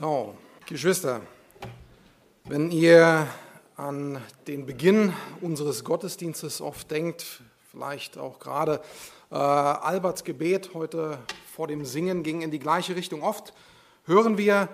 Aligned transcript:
So, 0.00 0.34
Geschwister, 0.66 1.20
wenn 2.44 2.70
ihr 2.70 3.26
an 3.76 4.18
den 4.46 4.64
Beginn 4.64 5.12
unseres 5.42 5.84
Gottesdienstes 5.84 6.62
oft 6.62 6.90
denkt, 6.90 7.42
vielleicht 7.70 8.16
auch 8.16 8.38
gerade 8.38 8.80
äh, 9.30 9.34
Alberts 9.34 10.24
Gebet 10.24 10.70
heute 10.72 11.18
vor 11.54 11.66
dem 11.66 11.84
Singen 11.84 12.22
ging 12.22 12.40
in 12.40 12.50
die 12.50 12.58
gleiche 12.58 12.96
Richtung. 12.96 13.22
Oft 13.22 13.52
hören 14.06 14.38
wir 14.38 14.70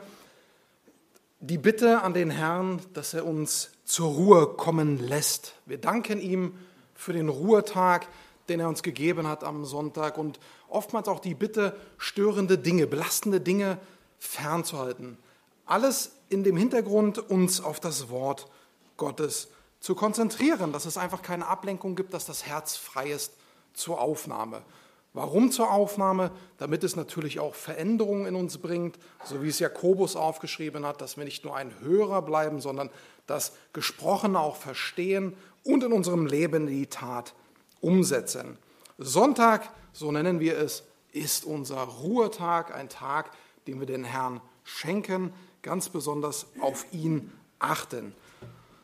die 1.40 1.58
Bitte 1.58 2.02
an 2.02 2.14
den 2.14 2.30
Herrn, 2.30 2.80
dass 2.93 3.12
er 3.12 3.27
uns 3.27 3.72
zur 3.84 4.11
Ruhe 4.11 4.46
kommen 4.46 5.00
lässt. 5.00 5.56
Wir 5.66 5.79
danken 5.79 6.20
ihm 6.20 6.54
für 6.95 7.12
den 7.12 7.29
Ruhetag, 7.29 8.06
den 8.48 8.61
er 8.61 8.68
uns 8.68 8.84
gegeben 8.84 9.27
hat 9.27 9.43
am 9.43 9.64
Sonntag 9.64 10.18
und 10.18 10.38
oftmals 10.68 11.08
auch 11.08 11.18
die 11.18 11.34
Bitte, 11.34 11.74
störende 11.98 12.58
Dinge, 12.58 12.86
belastende 12.86 13.40
Dinge 13.40 13.79
fernzuhalten. 14.27 15.18
Alles 15.64 16.12
in 16.29 16.45
dem 16.45 16.56
Hintergrund, 16.56 17.19
uns 17.19 17.60
auf 17.60 17.80
das 17.80 18.09
Wort 18.09 18.48
Gottes 18.96 19.48
zu 19.80 19.95
konzentrieren, 19.95 20.73
dass 20.73 20.87
es 20.87 20.96
einfach 20.96 21.23
keine 21.23 21.46
Ablenkung 21.46 21.96
gibt, 21.96 22.14
dass 22.14 22.27
das 22.27 22.46
Herz 22.46 22.77
frei 22.77 23.10
ist 23.10 23.32
zur 23.73 24.01
Aufnahme. 24.01 24.62
Warum 25.12 25.51
zur 25.51 25.70
Aufnahme? 25.70 26.30
Damit 26.59 26.84
es 26.84 26.95
natürlich 26.95 27.41
auch 27.41 27.54
Veränderungen 27.54 28.27
in 28.27 28.34
uns 28.34 28.59
bringt, 28.59 28.98
so 29.24 29.42
wie 29.42 29.48
es 29.48 29.59
Jakobus 29.59 30.15
aufgeschrieben 30.15 30.84
hat, 30.84 31.01
dass 31.01 31.16
wir 31.16 31.24
nicht 31.24 31.43
nur 31.43 31.56
ein 31.56 31.73
Hörer 31.80 32.20
bleiben, 32.20 32.60
sondern 32.60 32.90
das 33.27 33.52
Gesprochene 33.73 34.38
auch 34.38 34.56
verstehen 34.56 35.34
und 35.65 35.82
in 35.82 35.93
unserem 35.93 36.27
Leben 36.27 36.66
die 36.66 36.87
Tat 36.87 37.32
umsetzen. 37.80 38.59
Sonntag, 38.98 39.70
so 39.93 40.12
nennen 40.12 40.38
wir 40.38 40.59
es, 40.59 40.82
ist 41.12 41.46
unser 41.46 41.80
Ruhetag, 41.80 42.74
ein 42.74 42.90
Tag, 42.90 43.30
den 43.66 43.80
wir 43.80 43.87
den 43.87 44.05
Herrn 44.05 44.41
schenken, 44.65 45.33
ganz 45.62 45.88
besonders 45.88 46.47
auf 46.61 46.87
ihn 46.93 47.33
achten. 47.59 48.15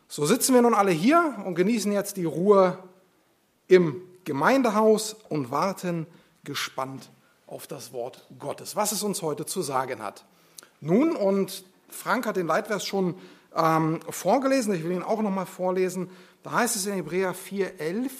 So 0.08 0.26
sitzen 0.26 0.54
wir 0.54 0.62
nun 0.62 0.74
alle 0.74 0.90
hier 0.90 1.42
und 1.46 1.54
genießen 1.54 1.92
jetzt 1.92 2.16
die 2.16 2.24
Ruhe 2.24 2.78
im 3.68 4.02
Gemeindehaus 4.24 5.16
und 5.28 5.50
warten 5.50 6.06
gespannt 6.44 7.10
auf 7.46 7.66
das 7.66 7.92
Wort 7.92 8.26
Gottes, 8.38 8.76
was 8.76 8.92
es 8.92 9.02
uns 9.02 9.22
heute 9.22 9.46
zu 9.46 9.62
sagen 9.62 10.02
hat. 10.02 10.24
Nun, 10.80 11.16
und 11.16 11.64
Frank 11.88 12.26
hat 12.26 12.36
den 12.36 12.46
Leitvers 12.46 12.84
schon 12.84 13.14
ähm, 13.54 14.00
vorgelesen, 14.08 14.74
ich 14.74 14.84
will 14.84 14.92
ihn 14.92 15.02
auch 15.02 15.22
nochmal 15.22 15.46
vorlesen, 15.46 16.10
da 16.42 16.52
heißt 16.52 16.76
es 16.76 16.86
in 16.86 16.94
Hebräer 16.94 17.34
4,11, 17.34 18.10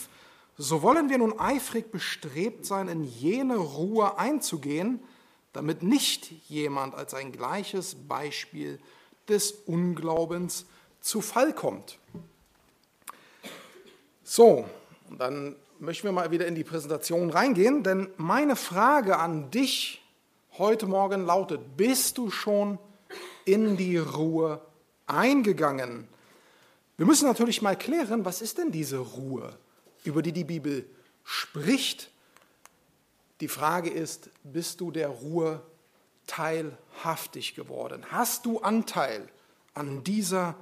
so 0.58 0.82
wollen 0.82 1.08
wir 1.08 1.18
nun 1.18 1.38
eifrig 1.40 1.90
bestrebt 1.90 2.66
sein, 2.66 2.88
in 2.88 3.02
jene 3.04 3.56
Ruhe 3.56 4.18
einzugehen, 4.18 5.00
damit 5.52 5.82
nicht 5.82 6.30
jemand 6.48 6.94
als 6.94 7.14
ein 7.14 7.32
gleiches 7.32 7.94
Beispiel 8.08 8.78
des 9.28 9.52
Unglaubens 9.66 10.66
zu 11.00 11.20
Fall 11.20 11.52
kommt. 11.52 11.98
So, 14.22 14.64
und 15.10 15.18
dann 15.18 15.56
möchten 15.78 16.06
wir 16.06 16.12
mal 16.12 16.30
wieder 16.30 16.46
in 16.46 16.54
die 16.54 16.64
Präsentation 16.64 17.30
reingehen, 17.30 17.82
denn 17.82 18.08
meine 18.16 18.56
Frage 18.56 19.18
an 19.18 19.50
dich 19.50 20.00
heute 20.58 20.86
Morgen 20.86 21.26
lautet, 21.26 21.76
bist 21.76 22.18
du 22.18 22.30
schon 22.30 22.78
in 23.44 23.76
die 23.76 23.98
Ruhe 23.98 24.60
eingegangen? 25.06 26.06
Wir 26.96 27.06
müssen 27.06 27.26
natürlich 27.26 27.62
mal 27.62 27.76
klären, 27.76 28.24
was 28.24 28.42
ist 28.42 28.58
denn 28.58 28.70
diese 28.70 28.98
Ruhe, 28.98 29.58
über 30.04 30.22
die 30.22 30.32
die 30.32 30.44
Bibel 30.44 30.86
spricht? 31.24 32.11
Die 33.42 33.48
Frage 33.48 33.90
ist, 33.90 34.30
bist 34.44 34.80
du 34.80 34.92
der 34.92 35.08
Ruhe 35.08 35.60
teilhaftig 36.28 37.56
geworden? 37.56 38.06
Hast 38.12 38.46
du 38.46 38.60
Anteil 38.60 39.28
an 39.74 40.04
dieser 40.04 40.54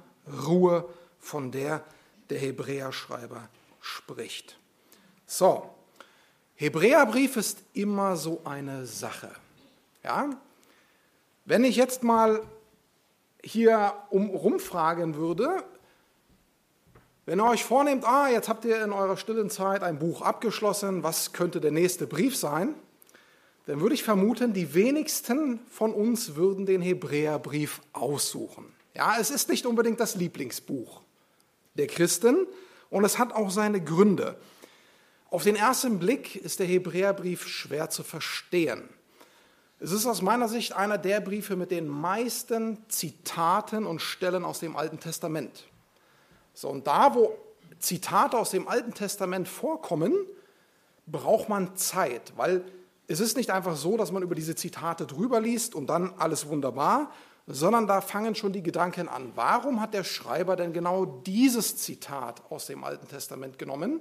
Ruhe, 0.47 0.89
von 1.19 1.51
der 1.51 1.85
der 2.31 2.39
Hebräerschreiber 2.39 3.49
spricht? 3.81 4.57
So, 5.27 5.69
Hebräerbrief 6.55 7.37
ist 7.37 7.59
immer 7.73 8.15
so 8.15 8.41
eine 8.45 8.87
Sache. 8.87 9.29
Ja? 10.03 10.31
Wenn 11.45 11.63
ich 11.63 11.75
jetzt 11.75 12.01
mal 12.01 12.41
hier 13.43 13.93
um, 14.09 14.31
rumfragen 14.31 15.13
würde, 15.13 15.63
wenn 17.25 17.39
ihr 17.39 17.45
euch 17.47 17.63
vornehmt, 17.63 18.03
ah, 18.05 18.29
jetzt 18.29 18.49
habt 18.49 18.65
ihr 18.65 18.83
in 18.83 18.91
eurer 18.91 19.17
stillen 19.17 19.49
Zeit 19.49 19.83
ein 19.83 19.99
Buch 19.99 20.21
abgeschlossen, 20.21 21.03
was 21.03 21.33
könnte 21.33 21.61
der 21.61 21.71
nächste 21.71 22.07
Brief 22.07 22.35
sein? 22.35 22.73
Dann 23.67 23.79
würde 23.79 23.93
ich 23.93 24.03
vermuten, 24.03 24.53
die 24.53 24.73
wenigsten 24.73 25.59
von 25.69 25.93
uns 25.93 26.35
würden 26.35 26.65
den 26.65 26.81
Hebräerbrief 26.81 27.81
aussuchen. 27.93 28.65
Ja, 28.95 29.17
es 29.19 29.29
ist 29.29 29.49
nicht 29.49 29.65
unbedingt 29.65 29.99
das 29.99 30.15
Lieblingsbuch 30.15 31.01
der 31.75 31.87
Christen 31.87 32.47
und 32.89 33.05
es 33.05 33.17
hat 33.17 33.33
auch 33.33 33.51
seine 33.51 33.81
Gründe. 33.81 34.37
Auf 35.29 35.43
den 35.43 35.55
ersten 35.55 35.99
Blick 35.99 36.35
ist 36.35 36.59
der 36.59 36.67
Hebräerbrief 36.67 37.47
schwer 37.47 37.89
zu 37.89 38.03
verstehen. 38.03 38.89
Es 39.79 39.91
ist 39.91 40.05
aus 40.05 40.21
meiner 40.21 40.49
Sicht 40.49 40.73
einer 40.73 40.97
der 40.97 41.21
Briefe 41.21 41.55
mit 41.55 41.71
den 41.71 41.87
meisten 41.87 42.77
Zitaten 42.89 43.85
und 43.85 44.01
Stellen 44.01 44.43
aus 44.43 44.59
dem 44.59 44.75
Alten 44.75 44.99
Testament. 44.99 45.70
So, 46.61 46.69
und 46.69 46.85
da, 46.85 47.15
wo 47.15 47.35
Zitate 47.79 48.37
aus 48.37 48.51
dem 48.51 48.67
Alten 48.67 48.93
Testament 48.93 49.47
vorkommen, 49.47 50.13
braucht 51.07 51.49
man 51.49 51.75
Zeit, 51.75 52.33
weil 52.35 52.63
es 53.07 53.19
ist 53.19 53.35
nicht 53.35 53.49
einfach 53.49 53.75
so, 53.75 53.97
dass 53.97 54.11
man 54.11 54.21
über 54.21 54.35
diese 54.35 54.53
Zitate 54.53 55.07
drüber 55.07 55.41
liest 55.41 55.73
und 55.73 55.87
dann 55.87 56.13
alles 56.19 56.47
wunderbar, 56.47 57.09
sondern 57.47 57.87
da 57.87 57.99
fangen 57.99 58.35
schon 58.35 58.53
die 58.53 58.61
Gedanken 58.61 59.09
an. 59.09 59.31
Warum 59.33 59.81
hat 59.81 59.95
der 59.95 60.03
Schreiber 60.03 60.55
denn 60.55 60.71
genau 60.71 61.07
dieses 61.25 61.77
Zitat 61.77 62.43
aus 62.51 62.67
dem 62.67 62.83
Alten 62.83 63.07
Testament 63.07 63.57
genommen? 63.57 63.99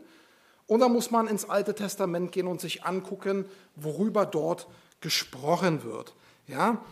Und 0.67 0.81
da 0.81 0.91
muss 0.91 1.11
man 1.11 1.29
ins 1.29 1.49
Alte 1.49 1.75
Testament 1.75 2.31
gehen 2.31 2.47
und 2.47 2.61
sich 2.61 2.85
angucken, 2.85 3.47
worüber 3.75 4.27
dort 4.27 4.69
gesprochen 5.01 5.83
wird. 5.83 6.13
Ja? 6.47 6.85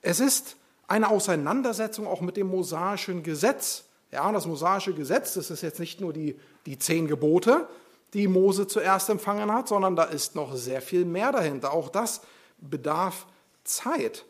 Es 0.00 0.20
ist 0.20 0.56
eine 0.88 1.10
Auseinandersetzung 1.10 2.06
auch 2.06 2.22
mit 2.22 2.38
dem 2.38 2.46
mosaischen 2.46 3.22
Gesetz. 3.22 3.84
Ja, 4.12 4.30
das 4.30 4.46
mosaische 4.46 4.92
Gesetz, 4.92 5.34
das 5.34 5.50
ist 5.50 5.62
jetzt 5.62 5.80
nicht 5.80 6.00
nur 6.00 6.12
die, 6.12 6.38
die 6.66 6.78
zehn 6.78 7.08
Gebote, 7.08 7.66
die 8.12 8.28
Mose 8.28 8.66
zuerst 8.66 9.08
empfangen 9.08 9.50
hat, 9.50 9.68
sondern 9.68 9.96
da 9.96 10.04
ist 10.04 10.34
noch 10.34 10.54
sehr 10.54 10.82
viel 10.82 11.06
mehr 11.06 11.32
dahinter. 11.32 11.72
Auch 11.72 11.88
das 11.88 12.20
bedarf 12.58 13.26
Zeit. 13.64 14.26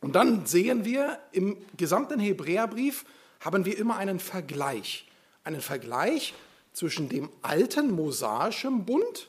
Und 0.00 0.16
dann 0.16 0.46
sehen 0.46 0.86
wir 0.86 1.18
im 1.32 1.58
gesamten 1.76 2.18
Hebräerbrief 2.18 3.04
haben 3.40 3.66
wir 3.66 3.76
immer 3.78 3.96
einen 3.96 4.18
Vergleich. 4.18 5.06
Einen 5.44 5.60
Vergleich 5.60 6.34
zwischen 6.72 7.10
dem 7.10 7.28
alten 7.42 7.90
mosaischen 7.90 8.86
Bund 8.86 9.28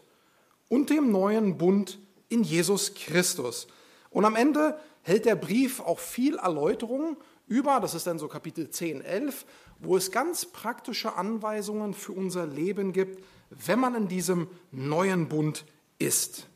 und 0.69 0.89
dem 0.89 1.12
neuen 1.12 1.57
Bund 1.57 2.00
in 2.29 2.44
Jesus 2.44 2.94
Christus. 2.94 3.68
Und 4.09 4.23
am 4.23 4.38
Ende 4.38 4.79
hält 5.01 5.25
der 5.25 5.35
Brief 5.35 5.81
auch 5.81 6.00
viel 6.00 6.38
Erläuterung 6.38 7.18
über, 7.51 7.81
das 7.81 7.94
ist 7.94 8.07
dann 8.07 8.17
so 8.17 8.29
Kapitel 8.29 8.69
10, 8.69 9.01
11, 9.01 9.45
wo 9.79 9.97
es 9.97 10.12
ganz 10.12 10.45
praktische 10.45 11.16
Anweisungen 11.16 11.94
für 11.94 12.13
unser 12.13 12.47
Leben 12.47 12.94
gibt, 12.94 13.23
wenn 13.50 13.78
man 13.78 13.94
in 13.94 14.07
diesem 14.07 14.47
neuen 14.72 15.28
Bund 15.28 15.66
ist. 16.00 16.47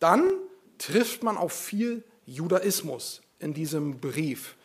Dann 0.00 0.28
trifft 0.76 1.22
man 1.22 1.36
auf 1.36 1.52
viel 1.52 2.02
Judaismus 2.26 3.22
in 3.38 3.54
diesem 3.54 4.00
Brief. 4.00 4.56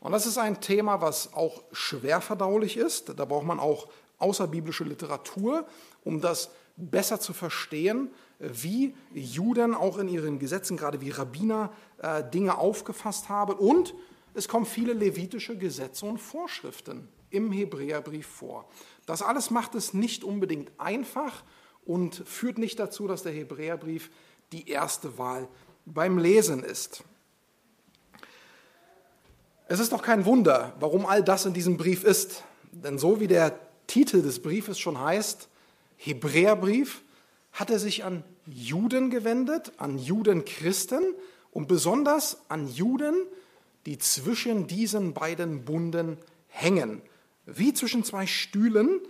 Und 0.00 0.10
das 0.10 0.26
ist 0.26 0.38
ein 0.38 0.60
Thema, 0.60 1.00
was 1.00 1.32
auch 1.34 1.62
schwer 1.70 2.20
verdaulich 2.20 2.76
ist. 2.76 3.16
Da 3.16 3.24
braucht 3.24 3.46
man 3.46 3.60
auch 3.60 3.88
außerbiblische 4.18 4.84
Literatur, 4.84 5.66
um 6.02 6.20
das 6.20 6.50
besser 6.76 7.20
zu 7.20 7.32
verstehen, 7.32 8.10
wie 8.40 8.94
Juden 9.14 9.72
auch 9.72 9.98
in 9.98 10.08
ihren 10.08 10.40
Gesetzen, 10.40 10.76
gerade 10.76 11.00
wie 11.00 11.10
Rabbiner, 11.10 11.72
äh, 11.98 12.24
Dinge 12.28 12.58
aufgefasst 12.58 13.28
haben. 13.28 13.54
Und 13.54 13.94
es 14.36 14.48
kommen 14.48 14.66
viele 14.66 14.92
levitische 14.92 15.56
Gesetze 15.56 16.04
und 16.04 16.18
Vorschriften 16.18 17.08
im 17.30 17.50
Hebräerbrief 17.52 18.26
vor. 18.26 18.68
Das 19.06 19.22
alles 19.22 19.50
macht 19.50 19.74
es 19.74 19.94
nicht 19.94 20.24
unbedingt 20.24 20.70
einfach 20.78 21.42
und 21.84 22.22
führt 22.26 22.58
nicht 22.58 22.78
dazu, 22.78 23.06
dass 23.06 23.22
der 23.22 23.32
Hebräerbrief 23.32 24.10
die 24.52 24.68
erste 24.68 25.18
Wahl 25.18 25.48
beim 25.86 26.18
Lesen 26.18 26.62
ist. 26.62 27.02
Es 29.68 29.80
ist 29.80 29.92
doch 29.92 30.02
kein 30.02 30.24
Wunder, 30.26 30.74
warum 30.78 31.06
all 31.06 31.24
das 31.24 31.46
in 31.46 31.54
diesem 31.54 31.76
Brief 31.76 32.04
ist. 32.04 32.44
Denn 32.72 32.98
so 32.98 33.20
wie 33.20 33.26
der 33.26 33.58
Titel 33.86 34.22
des 34.22 34.40
Briefes 34.40 34.78
schon 34.78 35.00
heißt, 35.00 35.48
Hebräerbrief, 35.96 37.02
hat 37.52 37.70
er 37.70 37.78
sich 37.78 38.04
an 38.04 38.22
Juden 38.46 39.08
gewendet, 39.08 39.72
an 39.78 39.98
Judenchristen 39.98 41.14
und 41.52 41.68
besonders 41.68 42.38
an 42.48 42.68
Juden, 42.68 43.14
die 43.86 43.98
zwischen 43.98 44.66
diesen 44.66 45.14
beiden 45.14 45.64
Bunden 45.64 46.18
hängen, 46.48 47.02
wie 47.46 47.72
zwischen 47.72 48.04
zwei 48.04 48.26
Stühlen 48.26 49.00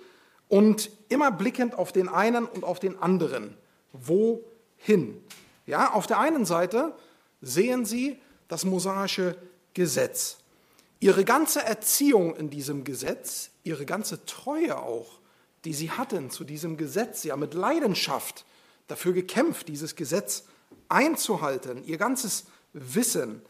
und 0.49 0.91
immer 1.09 1.33
blickend 1.33 1.75
auf 1.75 1.93
den 1.93 2.09
einen 2.09 2.45
und 2.47 2.65
auf 2.65 2.79
den 2.79 2.99
anderen. 2.99 3.57
Wohin? 3.93 5.21
Ja, 5.67 5.93
auf 5.93 6.07
der 6.07 6.21
einen 6.21 6.45
Seite 6.45 6.95
sehen 7.41 7.85
sie 7.85 8.21
das 8.49 8.65
mosaische 8.65 9.37
Gesetz. 9.75 10.39
Ihre 11.01 11.25
ganze 11.25 11.63
Erziehung 11.63 12.37
in 12.37 12.51
diesem 12.51 12.85
Gesetz, 12.85 13.51
ihre 13.65 13.85
ganze 13.85 14.25
Treue 14.25 14.79
auch, 14.79 15.19
die 15.65 15.75
sie 15.75 15.91
hatten 15.91 16.31
zu 16.31 16.45
diesem 16.45 16.77
Gesetz, 16.77 17.23
sie 17.23 17.33
haben 17.33 17.41
mit 17.41 17.55
Leidenschaft 17.55 18.45
dafür 18.87 19.13
gekämpft, 19.13 19.69
dieses 19.69 19.97
Gesetz 19.97 20.45
einzuhalten, 20.89 21.85
ihr 21.85 21.99
ganzes 21.99 22.45
Wissen. 22.73 23.43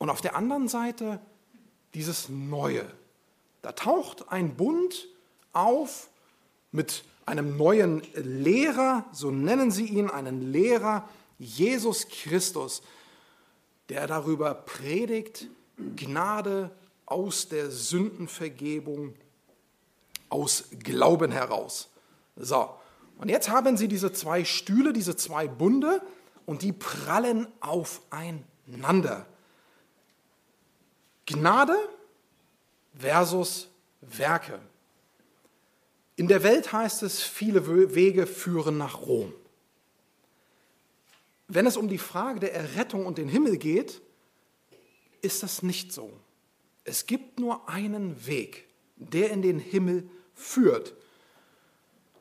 Und 0.00 0.08
auf 0.08 0.22
der 0.22 0.34
anderen 0.34 0.66
Seite 0.66 1.20
dieses 1.92 2.30
Neue. 2.30 2.90
Da 3.60 3.72
taucht 3.72 4.32
ein 4.32 4.56
Bund 4.56 5.08
auf 5.52 6.08
mit 6.72 7.04
einem 7.26 7.58
neuen 7.58 8.02
Lehrer, 8.14 9.04
so 9.12 9.30
nennen 9.30 9.70
sie 9.70 9.84
ihn, 9.84 10.08
einen 10.08 10.52
Lehrer, 10.52 11.06
Jesus 11.38 12.08
Christus, 12.08 12.82
der 13.90 14.06
darüber 14.06 14.54
predigt, 14.54 15.48
Gnade 15.96 16.70
aus 17.04 17.48
der 17.48 17.70
Sündenvergebung, 17.70 19.14
aus 20.30 20.64
Glauben 20.78 21.30
heraus. 21.30 21.90
So, 22.36 22.70
und 23.18 23.28
jetzt 23.28 23.50
haben 23.50 23.76
sie 23.76 23.88
diese 23.88 24.14
zwei 24.14 24.46
Stühle, 24.46 24.94
diese 24.94 25.14
zwei 25.14 25.46
Bunde, 25.46 26.00
und 26.46 26.62
die 26.62 26.72
prallen 26.72 27.48
aufeinander. 27.60 29.26
Gnade 31.32 31.76
versus 32.98 33.68
Werke. 34.00 34.60
In 36.16 36.28
der 36.28 36.42
Welt 36.42 36.72
heißt 36.72 37.02
es, 37.02 37.22
viele 37.22 37.94
Wege 37.94 38.26
führen 38.26 38.76
nach 38.76 39.00
Rom. 39.00 39.32
Wenn 41.48 41.66
es 41.66 41.76
um 41.76 41.88
die 41.88 41.98
Frage 41.98 42.40
der 42.40 42.54
Errettung 42.54 43.06
und 43.06 43.18
den 43.18 43.28
Himmel 43.28 43.56
geht, 43.56 44.02
ist 45.22 45.42
das 45.42 45.62
nicht 45.62 45.92
so. 45.92 46.12
Es 46.84 47.06
gibt 47.06 47.40
nur 47.40 47.68
einen 47.68 48.26
Weg, 48.26 48.66
der 48.96 49.30
in 49.30 49.42
den 49.42 49.58
Himmel 49.58 50.08
führt. 50.34 50.94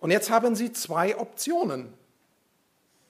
Und 0.02 0.12
jetzt 0.12 0.30
haben 0.30 0.56
Sie 0.56 0.72
zwei 0.72 1.18
Optionen. 1.18 1.94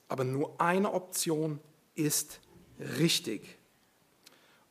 Aber 0.08 0.24
nur 0.24 0.60
eine 0.60 0.92
Option 0.92 1.60
ist 1.94 2.40
richtig. 2.80 3.58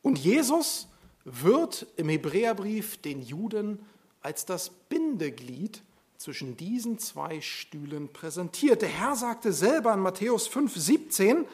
Und 0.01 0.19
Jesus 0.19 0.88
wird 1.31 1.85
im 1.95 2.09
Hebräerbrief 2.09 2.97
den 3.01 3.21
Juden 3.21 3.85
als 4.21 4.45
das 4.45 4.69
Bindeglied 4.69 5.81
zwischen 6.17 6.57
diesen 6.57 6.99
zwei 6.99 7.39
Stühlen 7.39 8.11
präsentiert. 8.11 8.81
Der 8.81 8.89
Herr 8.89 9.15
sagte 9.15 9.53
selber 9.53 9.93
in 9.93 10.01
Matthäus 10.01 10.47
5, 10.47 10.75
17, 10.75 11.45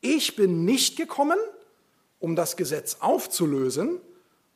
ich 0.00 0.36
bin 0.36 0.64
nicht 0.64 0.96
gekommen, 0.96 1.38
um 2.18 2.36
das 2.36 2.56
Gesetz 2.56 2.96
aufzulösen, 3.00 4.00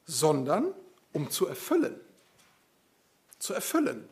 sondern 0.04 0.74
um 1.12 1.30
zu 1.30 1.46
erfüllen. 1.46 1.98
Zu 3.38 3.54
erfüllen. 3.54 4.06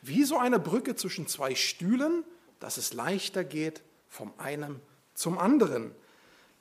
Wie 0.00 0.24
so 0.24 0.38
eine 0.38 0.58
Brücke 0.58 0.96
zwischen 0.96 1.26
zwei 1.26 1.54
Stühlen, 1.54 2.24
dass 2.60 2.78
es 2.78 2.94
leichter 2.94 3.44
geht 3.44 3.82
vom 4.08 4.32
einen 4.38 4.80
zum 5.14 5.38
anderen. 5.38 5.94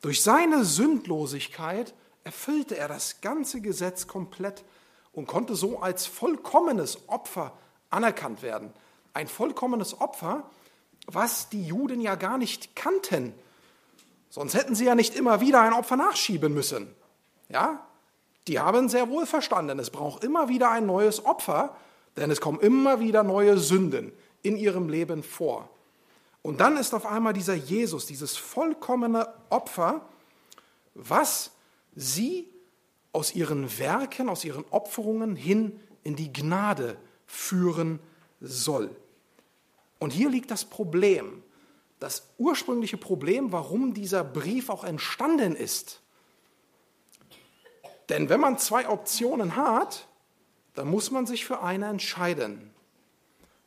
Durch 0.01 0.21
seine 0.21 0.65
Sündlosigkeit 0.65 1.93
erfüllte 2.25 2.75
er 2.75 2.89
das 2.89 3.21
ganze 3.21 3.61
Gesetz 3.61 4.07
komplett 4.07 4.65
und 5.13 5.27
konnte 5.27 5.55
so 5.55 5.79
als 5.79 6.05
vollkommenes 6.07 7.07
Opfer 7.07 7.53
anerkannt 7.89 8.41
werden. 8.41 8.73
Ein 9.13 9.29
vollkommenes 9.29 10.01
Opfer, 10.01 10.43
was 11.07 11.47
die 11.49 11.65
Juden 11.65 12.01
ja 12.01 12.15
gar 12.15 12.37
nicht 12.37 12.75
kannten. 12.75 13.33
Sonst 14.29 14.55
hätten 14.55 14.75
sie 14.75 14.85
ja 14.85 14.95
nicht 14.95 15.15
immer 15.15 15.39
wieder 15.39 15.61
ein 15.61 15.71
Opfer 15.71 15.95
nachschieben 15.95 16.53
müssen. 16.53 16.93
Ja? 17.47 17.85
Die 18.47 18.59
haben 18.59 18.89
sehr 18.89 19.09
wohl 19.09 19.25
verstanden, 19.25 19.79
es 19.79 19.91
braucht 19.91 20.23
immer 20.23 20.49
wieder 20.49 20.71
ein 20.71 20.85
neues 20.85 21.23
Opfer, 21.25 21.75
denn 22.17 22.31
es 22.31 22.41
kommen 22.41 22.59
immer 22.59 22.99
wieder 22.99 23.23
neue 23.23 23.57
Sünden 23.57 24.11
in 24.41 24.57
ihrem 24.57 24.89
Leben 24.89 25.23
vor. 25.23 25.69
Und 26.41 26.59
dann 26.59 26.77
ist 26.77 26.93
auf 26.93 27.05
einmal 27.05 27.33
dieser 27.33 27.55
Jesus, 27.55 28.07
dieses 28.07 28.35
vollkommene 28.35 29.27
Opfer, 29.49 30.01
was 30.95 31.51
sie 31.95 32.49
aus 33.11 33.33
ihren 33.33 33.79
Werken, 33.79 34.29
aus 34.29 34.43
ihren 34.43 34.65
Opferungen 34.71 35.35
hin 35.35 35.79
in 36.03 36.15
die 36.15 36.31
Gnade 36.31 36.97
führen 37.25 37.99
soll. 38.41 38.95
Und 39.99 40.11
hier 40.11 40.29
liegt 40.29 40.51
das 40.51 40.65
Problem 40.65 41.43
das 41.99 42.29
ursprüngliche 42.37 42.97
Problem, 42.97 43.51
warum 43.51 43.93
dieser 43.93 44.23
Brief 44.23 44.69
auch 44.69 44.83
entstanden 44.83 45.55
ist. 45.55 46.01
Denn 48.09 48.29
wenn 48.29 48.39
man 48.39 48.57
zwei 48.57 48.87
Optionen 48.87 49.55
hat, 49.55 50.07
dann 50.75 50.87
muss 50.87 51.09
man 51.09 51.25
sich 51.25 51.45
für 51.45 51.63
eine 51.63 51.87
entscheiden. 51.87 52.69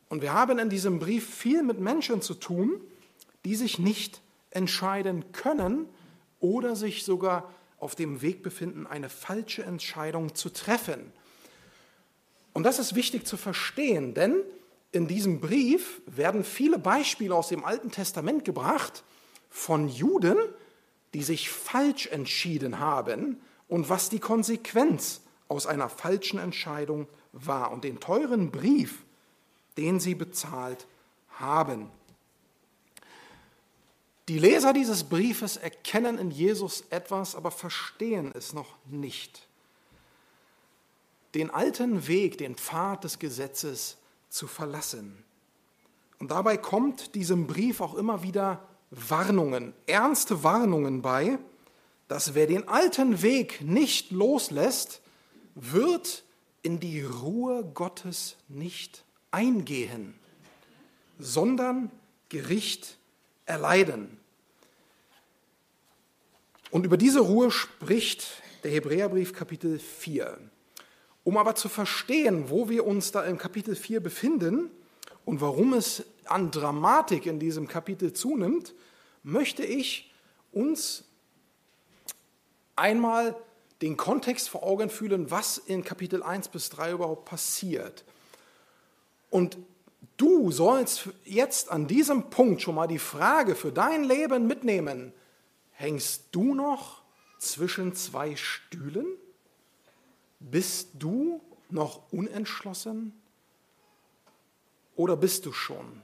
Und 0.07 0.21
wir 0.21 0.33
haben 0.33 0.59
in 0.59 0.69
diesem 0.69 0.99
Brief 0.99 1.29
viel 1.29 1.63
mit 1.63 1.79
Menschen 1.79 2.21
zu 2.21 2.33
tun, 2.33 2.79
die 3.45 3.55
sich 3.55 3.79
nicht 3.79 4.21
entscheiden 4.51 5.31
können 5.31 5.87
oder 6.39 6.75
sich 6.75 7.03
sogar 7.03 7.51
auf 7.79 7.95
dem 7.95 8.21
Weg 8.21 8.43
befinden, 8.43 8.87
eine 8.87 9.09
falsche 9.09 9.63
Entscheidung 9.63 10.35
zu 10.35 10.49
treffen. 10.49 11.11
Und 12.53 12.63
das 12.63 12.79
ist 12.79 12.95
wichtig 12.95 13.25
zu 13.25 13.37
verstehen, 13.37 14.13
denn 14.13 14.35
in 14.91 15.07
diesem 15.07 15.39
Brief 15.39 16.01
werden 16.05 16.43
viele 16.43 16.79
Beispiele 16.79 17.35
aus 17.35 17.49
dem 17.49 17.63
Alten 17.63 17.91
Testament 17.91 18.43
gebracht 18.43 19.03
von 19.49 19.87
Juden, 19.87 20.37
die 21.13 21.23
sich 21.23 21.49
falsch 21.49 22.07
entschieden 22.07 22.79
haben 22.79 23.39
und 23.67 23.89
was 23.89 24.09
die 24.09 24.19
Konsequenz 24.19 25.21
aus 25.47 25.67
einer 25.67 25.89
falschen 25.89 26.39
Entscheidung 26.39 27.07
war 27.31 27.71
und 27.71 27.83
den 27.83 27.99
teuren 27.99 28.51
Brief, 28.51 29.03
den 29.77 29.99
sie 29.99 30.15
bezahlt 30.15 30.87
haben. 31.29 31.89
Die 34.29 34.37
Leser 34.37 34.73
dieses 34.73 35.05
Briefes 35.05 35.57
erkennen 35.57 36.19
in 36.19 36.29
Jesus 36.29 36.83
etwas, 36.91 37.35
aber 37.35 37.49
verstehen 37.49 38.31
es 38.35 38.53
noch 38.53 38.75
nicht. 38.85 39.47
Den 41.33 41.49
alten 41.49 42.07
Weg, 42.07 42.37
den 42.37 42.53
Pfad 42.53 43.03
des 43.03 43.17
Gesetzes 43.17 43.97
zu 44.29 44.45
verlassen. 44.45 45.23
Und 46.19 46.29
dabei 46.29 46.57
kommt 46.57 47.15
diesem 47.15 47.47
Brief 47.47 47.81
auch 47.81 47.95
immer 47.95 48.21
wieder 48.21 48.67
Warnungen, 48.91 49.73
ernste 49.87 50.43
Warnungen 50.43 51.01
bei, 51.01 51.39
dass 52.07 52.35
wer 52.35 52.45
den 52.45 52.67
alten 52.67 53.23
Weg 53.23 53.61
nicht 53.61 54.11
loslässt, 54.11 55.01
wird 55.55 56.23
in 56.61 56.79
die 56.79 57.01
Ruhe 57.01 57.65
Gottes 57.73 58.35
nicht 58.47 59.03
eingehen, 59.31 60.13
sondern 61.17 61.89
Gericht 62.29 62.99
erleiden. 63.47 64.18
Und 66.71 66.85
über 66.85 66.97
diese 66.97 67.21
Ruhe 67.21 67.49
spricht 67.51 68.27
der 68.63 68.71
Hebräerbrief 68.71 69.33
Kapitel 69.33 69.79
4. 69.79 70.37
Um 71.23 71.37
aber 71.37 71.55
zu 71.55 71.67
verstehen, 71.67 72.49
wo 72.49 72.69
wir 72.69 72.85
uns 72.85 73.11
da 73.11 73.23
im 73.23 73.37
Kapitel 73.37 73.75
4 73.75 74.01
befinden 74.01 74.69
und 75.25 75.41
warum 75.41 75.73
es 75.73 76.03
an 76.25 76.51
Dramatik 76.51 77.25
in 77.25 77.39
diesem 77.39 77.67
Kapitel 77.67 78.13
zunimmt, 78.13 78.73
möchte 79.23 79.63
ich 79.63 80.11
uns 80.51 81.03
einmal 82.75 83.35
den 83.81 83.97
Kontext 83.97 84.49
vor 84.49 84.63
Augen 84.63 84.89
fühlen, 84.89 85.31
was 85.31 85.57
in 85.57 85.83
Kapitel 85.83 86.21
1 86.21 86.49
bis 86.49 86.69
3 86.69 86.91
überhaupt 86.91 87.25
passiert. 87.25 88.03
Und 89.29 89.57
du 90.17 90.51
sollst 90.51 91.09
jetzt 91.25 91.71
an 91.71 91.87
diesem 91.87 92.29
Punkt 92.29 92.61
schon 92.61 92.75
mal 92.75 92.87
die 92.87 92.99
Frage 92.99 93.55
für 93.55 93.71
dein 93.71 94.03
Leben 94.03 94.47
mitnehmen, 94.47 95.13
hängst 95.79 96.27
du 96.31 96.53
noch 96.53 97.01
zwischen 97.37 97.95
zwei 97.95 98.35
Stühlen? 98.35 99.07
Bist 100.41 100.89
du 100.95 101.41
noch 101.69 102.11
unentschlossen 102.11 103.13
oder 104.97 105.15
bist 105.15 105.45
du 105.45 105.53
schon 105.53 106.01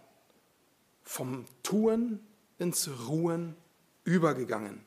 vom 1.03 1.46
Tun 1.62 2.25
ins 2.58 2.89
Ruhen 3.08 3.58
übergegangen? 4.05 4.86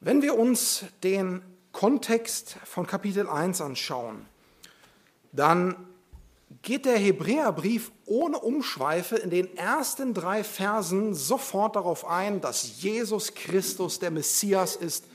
Wenn 0.00 0.22
wir 0.22 0.38
uns 0.38 0.86
den 1.02 1.42
Kontext 1.72 2.56
von 2.64 2.86
Kapitel 2.86 3.28
1 3.28 3.60
anschauen, 3.60 4.24
dann 5.32 5.76
geht 6.62 6.84
der 6.84 6.98
Hebräerbrief 6.98 7.92
ohne 8.04 8.38
Umschweife 8.38 9.16
in 9.16 9.30
den 9.30 9.56
ersten 9.56 10.14
drei 10.14 10.42
Versen 10.42 11.14
sofort 11.14 11.76
darauf 11.76 12.04
ein, 12.04 12.40
dass 12.40 12.82
Jesus 12.82 13.34
Christus 13.34 13.98
der 13.98 14.10
Messias 14.10 14.76
ist, 14.76 15.06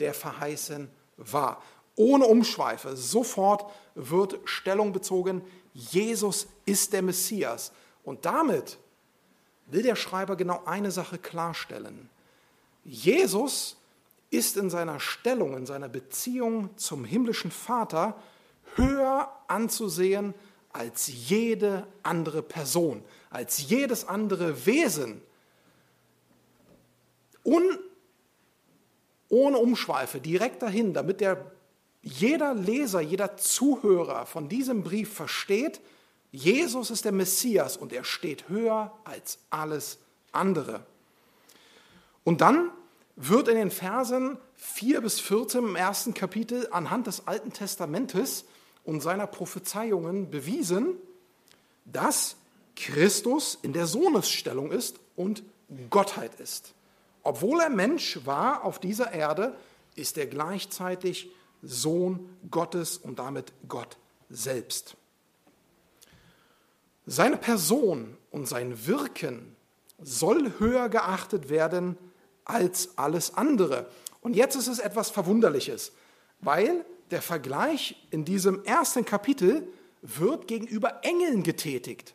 der 0.00 0.14
verheißen 0.14 0.90
war. 1.16 1.62
Ohne 1.96 2.26
Umschweife, 2.26 2.96
sofort 2.96 3.70
wird 3.94 4.38
Stellung 4.44 4.92
bezogen, 4.92 5.42
Jesus 5.74 6.46
ist 6.64 6.92
der 6.92 7.02
Messias. 7.02 7.72
Und 8.04 8.24
damit 8.24 8.78
will 9.66 9.82
der 9.82 9.96
Schreiber 9.96 10.36
genau 10.36 10.62
eine 10.64 10.90
Sache 10.90 11.18
klarstellen. 11.18 12.08
Jesus 12.84 13.76
ist 14.30 14.56
in 14.56 14.70
seiner 14.70 14.98
Stellung, 14.98 15.56
in 15.56 15.66
seiner 15.66 15.88
Beziehung 15.88 16.76
zum 16.76 17.04
himmlischen 17.04 17.50
Vater 17.50 18.16
höher 18.76 19.30
anzusehen 19.48 20.34
als 20.72 21.06
jede 21.06 21.86
andere 22.02 22.42
Person, 22.42 23.02
als 23.30 23.68
jedes 23.68 24.06
andere 24.06 24.66
Wesen. 24.66 25.22
Und 27.42 27.78
ohne 29.28 29.58
Umschweife 29.58 30.20
direkt 30.20 30.62
dahin, 30.62 30.94
damit 30.94 31.20
der, 31.20 31.52
jeder 32.02 32.54
Leser, 32.54 33.00
jeder 33.00 33.36
Zuhörer 33.36 34.26
von 34.26 34.48
diesem 34.48 34.82
Brief 34.82 35.12
versteht, 35.12 35.80
Jesus 36.30 36.90
ist 36.90 37.04
der 37.04 37.12
Messias 37.12 37.76
und 37.76 37.92
er 37.92 38.04
steht 38.04 38.48
höher 38.48 38.92
als 39.04 39.38
alles 39.50 39.98
andere. 40.32 40.84
Und 42.24 42.40
dann 42.40 42.70
wird 43.16 43.48
in 43.48 43.56
den 43.56 43.70
Versen 43.70 44.38
4 44.54 45.02
bis 45.02 45.20
14 45.20 45.64
im 45.64 45.76
ersten 45.76 46.14
Kapitel 46.14 46.68
anhand 46.70 47.06
des 47.06 47.26
Alten 47.26 47.52
Testamentes 47.52 48.44
und 48.84 49.02
seiner 49.02 49.26
Prophezeiungen 49.26 50.30
bewiesen, 50.30 50.96
dass 51.84 52.36
Christus 52.76 53.58
in 53.62 53.72
der 53.72 53.86
Sohnesstellung 53.86 54.70
ist 54.70 54.98
und 55.16 55.42
Gottheit 55.90 56.38
ist. 56.40 56.74
Obwohl 57.22 57.60
er 57.60 57.70
Mensch 57.70 58.20
war 58.24 58.64
auf 58.64 58.78
dieser 58.78 59.12
Erde, 59.12 59.56
ist 59.94 60.18
er 60.18 60.26
gleichzeitig 60.26 61.30
Sohn 61.62 62.28
Gottes 62.50 62.98
und 62.98 63.18
damit 63.18 63.52
Gott 63.68 63.96
selbst. 64.28 64.96
Seine 67.06 67.36
Person 67.36 68.16
und 68.30 68.48
sein 68.48 68.86
Wirken 68.86 69.56
soll 70.00 70.52
höher 70.58 70.88
geachtet 70.88 71.48
werden 71.48 71.96
als 72.44 72.96
alles 72.96 73.34
andere. 73.34 73.88
Und 74.20 74.34
jetzt 74.34 74.56
ist 74.56 74.68
es 74.68 74.78
etwas 74.78 75.10
Verwunderliches, 75.10 75.92
weil 76.40 76.84
der 77.12 77.22
Vergleich 77.22 77.96
in 78.10 78.24
diesem 78.24 78.64
ersten 78.64 79.04
Kapitel 79.04 79.68
wird 80.02 80.48
gegenüber 80.48 81.00
Engeln 81.02 81.42
getätigt. 81.42 82.14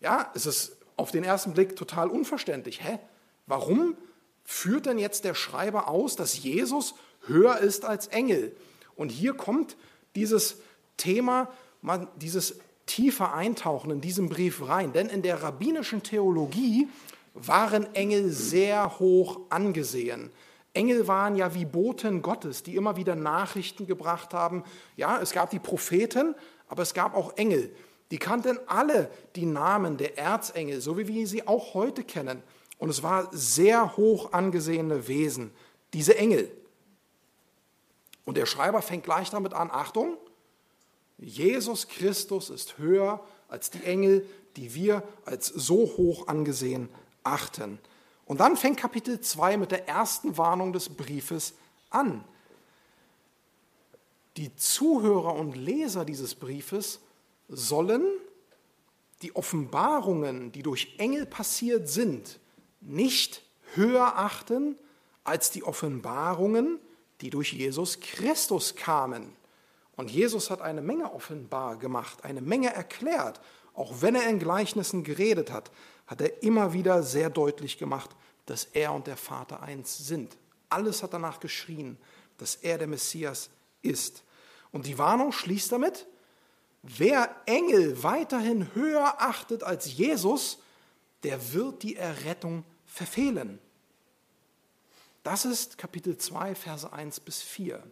Ja, 0.00 0.30
es 0.34 0.46
ist 0.46 0.76
auf 0.96 1.10
den 1.10 1.24
ersten 1.24 1.54
Blick 1.54 1.76
total 1.76 2.08
unverständlich. 2.08 2.82
Hä? 2.84 2.98
Warum 3.46 3.96
führt 4.44 4.86
denn 4.86 4.98
jetzt 4.98 5.24
der 5.24 5.34
Schreiber 5.34 5.88
aus, 5.88 6.16
dass 6.16 6.42
Jesus 6.42 6.94
höher 7.26 7.58
ist 7.58 7.84
als 7.84 8.08
Engel? 8.08 8.54
Und 8.96 9.10
hier 9.10 9.34
kommt 9.34 9.76
dieses 10.14 10.58
Thema, 10.96 11.50
dieses 12.16 12.58
tiefer 12.86 13.34
Eintauchen 13.34 13.90
in 13.90 14.00
diesem 14.00 14.28
Brief 14.28 14.66
rein. 14.66 14.92
Denn 14.92 15.08
in 15.08 15.22
der 15.22 15.42
rabbinischen 15.42 16.02
Theologie 16.02 16.88
waren 17.34 17.94
Engel 17.94 18.30
sehr 18.30 18.98
hoch 18.98 19.40
angesehen. 19.50 20.30
Engel 20.76 21.08
waren 21.08 21.34
ja 21.34 21.54
wie 21.54 21.64
Boten 21.64 22.22
Gottes, 22.22 22.62
die 22.62 22.76
immer 22.76 22.96
wieder 22.96 23.16
Nachrichten 23.16 23.86
gebracht 23.86 24.34
haben. 24.34 24.62
Ja, 24.96 25.20
es 25.20 25.32
gab 25.32 25.50
die 25.50 25.58
Propheten, 25.58 26.34
aber 26.68 26.82
es 26.82 26.94
gab 26.94 27.16
auch 27.16 27.36
Engel. 27.36 27.74
Die 28.10 28.18
kannten 28.18 28.58
alle 28.66 29.10
die 29.34 29.46
Namen 29.46 29.96
der 29.96 30.16
Erzengel, 30.16 30.80
so 30.80 30.96
wie 30.96 31.08
wir 31.08 31.26
sie 31.26 31.46
auch 31.46 31.74
heute 31.74 32.04
kennen. 32.04 32.42
Und 32.78 32.90
es 32.90 33.02
war 33.02 33.28
sehr 33.32 33.96
hoch 33.96 34.32
angesehene 34.32 35.08
Wesen, 35.08 35.50
diese 35.92 36.16
Engel. 36.16 36.50
Und 38.24 38.36
der 38.36 38.46
Schreiber 38.46 38.82
fängt 38.82 39.04
gleich 39.04 39.30
damit 39.30 39.54
an, 39.54 39.70
Achtung, 39.70 40.16
Jesus 41.18 41.88
Christus 41.88 42.50
ist 42.50 42.78
höher 42.78 43.24
als 43.48 43.70
die 43.70 43.82
Engel, 43.84 44.26
die 44.56 44.74
wir 44.74 45.02
als 45.24 45.46
so 45.46 45.76
hoch 45.96 46.28
angesehen 46.28 46.90
achten. 47.22 47.78
Und 48.26 48.40
dann 48.40 48.56
fängt 48.56 48.78
Kapitel 48.78 49.20
2 49.20 49.56
mit 49.56 49.70
der 49.70 49.88
ersten 49.88 50.36
Warnung 50.36 50.72
des 50.72 50.88
Briefes 50.88 51.54
an. 51.90 52.24
Die 54.36 54.54
Zuhörer 54.56 55.34
und 55.34 55.56
Leser 55.56 56.04
dieses 56.04 56.34
Briefes 56.34 57.00
sollen 57.48 58.02
die 59.22 59.34
Offenbarungen, 59.34 60.52
die 60.52 60.62
durch 60.62 60.96
Engel 60.98 61.24
passiert 61.24 61.88
sind, 61.88 62.38
nicht 62.80 63.42
höher 63.74 64.18
achten 64.18 64.76
als 65.24 65.50
die 65.50 65.64
Offenbarungen, 65.64 66.78
die 67.20 67.30
durch 67.30 67.52
Jesus 67.52 68.00
Christus 68.00 68.76
kamen. 68.76 69.32
Und 69.96 70.10
Jesus 70.10 70.50
hat 70.50 70.60
eine 70.60 70.82
Menge 70.82 71.12
offenbar 71.12 71.76
gemacht, 71.76 72.24
eine 72.24 72.42
Menge 72.42 72.74
erklärt. 72.74 73.40
Auch 73.72 74.02
wenn 74.02 74.14
er 74.14 74.28
in 74.28 74.38
Gleichnissen 74.38 75.04
geredet 75.04 75.50
hat, 75.50 75.70
hat 76.06 76.20
er 76.20 76.42
immer 76.42 76.72
wieder 76.72 77.02
sehr 77.02 77.30
deutlich 77.30 77.78
gemacht, 77.78 78.10
dass 78.46 78.64
er 78.64 78.92
und 78.92 79.06
der 79.06 79.16
Vater 79.16 79.62
eins 79.62 79.98
sind. 80.06 80.36
Alles 80.68 81.02
hat 81.02 81.12
danach 81.12 81.40
geschrien, 81.40 81.98
dass 82.38 82.56
er 82.56 82.78
der 82.78 82.86
Messias 82.86 83.50
ist. 83.82 84.22
Und 84.72 84.86
die 84.86 84.98
Warnung 84.98 85.32
schließt 85.32 85.72
damit, 85.72 86.06
wer 86.82 87.34
Engel 87.46 88.02
weiterhin 88.02 88.74
höher 88.74 89.20
achtet 89.20 89.62
als 89.62 89.96
Jesus, 89.96 90.58
der 91.22 91.52
wird 91.52 91.82
die 91.82 91.96
Errettung 91.96 92.64
verfehlen. 92.84 93.58
Das 95.22 95.44
ist 95.44 95.76
Kapitel 95.76 96.16
2, 96.16 96.54
Verse 96.54 96.92
1 96.92 97.20
bis 97.20 97.42
4. 97.42 97.82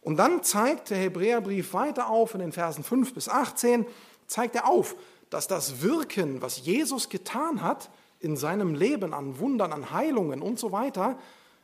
Und 0.00 0.16
dann 0.16 0.42
zeigt 0.42 0.88
der 0.88 0.96
Hebräerbrief 0.96 1.74
weiter 1.74 2.08
auf 2.08 2.32
in 2.32 2.40
den 2.40 2.52
Versen 2.52 2.82
5 2.82 3.12
bis 3.12 3.28
18, 3.28 3.86
zeigt 4.26 4.54
er 4.54 4.66
auf, 4.66 4.96
dass 5.30 5.46
das 5.46 5.80
Wirken, 5.80 6.42
was 6.42 6.64
Jesus 6.64 7.08
getan 7.08 7.62
hat 7.62 7.90
in 8.18 8.36
seinem 8.36 8.74
Leben 8.74 9.14
an 9.14 9.38
Wundern, 9.38 9.72
an 9.72 9.92
Heilungen 9.92 10.42
und 10.42 10.58
so 10.58 10.72
weiter, 10.72 11.18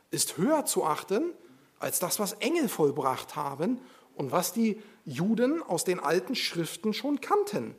ist 0.09 0.37
höher 0.37 0.65
zu 0.65 0.85
achten 0.85 1.33
als 1.79 1.99
das, 1.99 2.19
was 2.19 2.33
Engel 2.33 2.69
vollbracht 2.69 3.35
haben 3.35 3.79
und 4.15 4.31
was 4.31 4.53
die 4.53 4.81
Juden 5.05 5.61
aus 5.61 5.83
den 5.83 5.99
alten 5.99 6.33
Schriften 6.33 6.93
schon 6.93 7.21
kannten. 7.21 7.75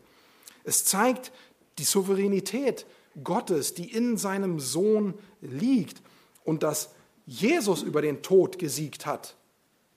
Es 0.62 0.85
zeigt 0.85 1.33
die 1.78 1.85
Souveränität 1.85 2.87
Gottes, 3.25 3.75
die 3.75 3.90
in 3.90 4.16
seinem 4.16 4.61
Sohn 4.61 5.14
liegt 5.40 6.02
und 6.45 6.62
dass 6.62 6.90
Jesus 7.26 7.83
über 7.83 8.02
den 8.02 8.23
Tod 8.23 8.59
gesiegt 8.59 9.07
hat 9.07 9.37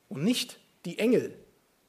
und 0.09 0.23
nicht 0.23 0.59
die 0.85 0.99
Engel. 0.99 1.37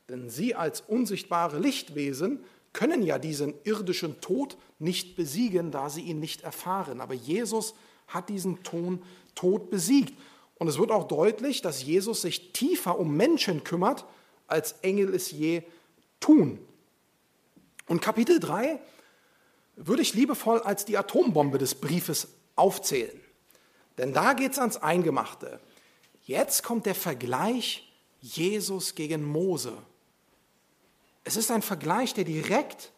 Denn 0.09 0.29
sie 0.29 0.55
als 0.55 0.81
unsichtbare 0.81 1.59
Lichtwesen 1.59 2.45
können 2.73 3.03
ja 3.03 3.19
diesen 3.19 3.55
irdischen 3.65 4.21
Tod 4.21 4.57
nicht 4.79 5.17
besiegen, 5.17 5.71
da 5.71 5.89
sie 5.89 6.03
ihn 6.03 6.21
nicht 6.21 6.43
erfahren. 6.43 7.01
Aber 7.01 7.15
Jesus 7.15 7.75
hat 8.07 8.29
diesen 8.29 8.63
Ton, 8.63 9.03
Tod 9.35 9.71
besiegt. 9.71 10.15
Und 10.57 10.69
es 10.69 10.79
wird 10.79 10.91
auch 10.91 11.09
deutlich, 11.09 11.61
dass 11.63 11.83
Jesus 11.83 12.23
sich 12.23 12.53
tiefer 12.53 12.99
um 12.99 13.17
Menschen 13.17 13.65
kümmert, 13.65 14.05
als 14.47 14.73
Engel 14.83 15.15
es 15.15 15.31
je 15.31 15.63
tun. 16.21 16.59
Und 17.87 18.01
Kapitel 18.01 18.39
3 18.39 18.81
würde 19.77 20.03
ich 20.03 20.15
liebevoll 20.15 20.61
als 20.61 20.85
die 20.85 20.97
Atombombe 20.97 21.59
des 21.59 21.75
Briefes 21.75 22.29
aufzählen. 22.57 23.21
Denn 23.99 24.13
da 24.13 24.33
geht 24.35 24.53
es 24.53 24.59
ans 24.59 24.77
Eingemachte. 24.77 25.61
Jetzt 26.25 26.63
kommt 26.63 26.87
der 26.87 26.95
Vergleich 26.95 27.93
Jesus 28.21 28.95
gegen 28.95 29.25
Mose. 29.25 29.73
Es 31.25 31.37
ist 31.37 31.51
ein 31.51 31.63
Vergleich, 31.63 32.15
der 32.15 32.25
direkt 32.25 32.93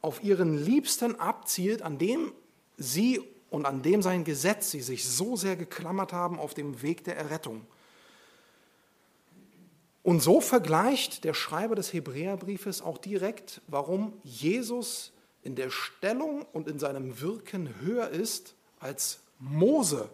auf 0.00 0.22
ihren 0.22 0.56
Liebsten 0.64 1.18
abzielt, 1.18 1.82
an 1.82 1.98
dem 1.98 2.32
sie 2.76 3.20
und 3.50 3.66
an 3.66 3.82
dem 3.82 4.02
sein 4.02 4.24
Gesetz 4.24 4.70
sie 4.70 4.80
sich 4.80 5.08
so 5.08 5.36
sehr 5.36 5.56
geklammert 5.56 6.12
haben 6.12 6.38
auf 6.38 6.54
dem 6.54 6.82
Weg 6.82 7.04
der 7.04 7.16
Errettung. 7.16 7.66
Und 10.02 10.22
so 10.22 10.40
vergleicht 10.40 11.24
der 11.24 11.34
Schreiber 11.34 11.74
des 11.74 11.92
Hebräerbriefes 11.92 12.80
auch 12.80 12.98
direkt, 12.98 13.60
warum 13.66 14.12
Jesus 14.22 15.12
in 15.42 15.54
der 15.54 15.70
Stellung 15.70 16.46
und 16.52 16.68
in 16.68 16.78
seinem 16.78 17.20
Wirken 17.20 17.80
höher 17.80 18.08
ist 18.08 18.54
als 18.80 19.20
Mose. 19.38 20.08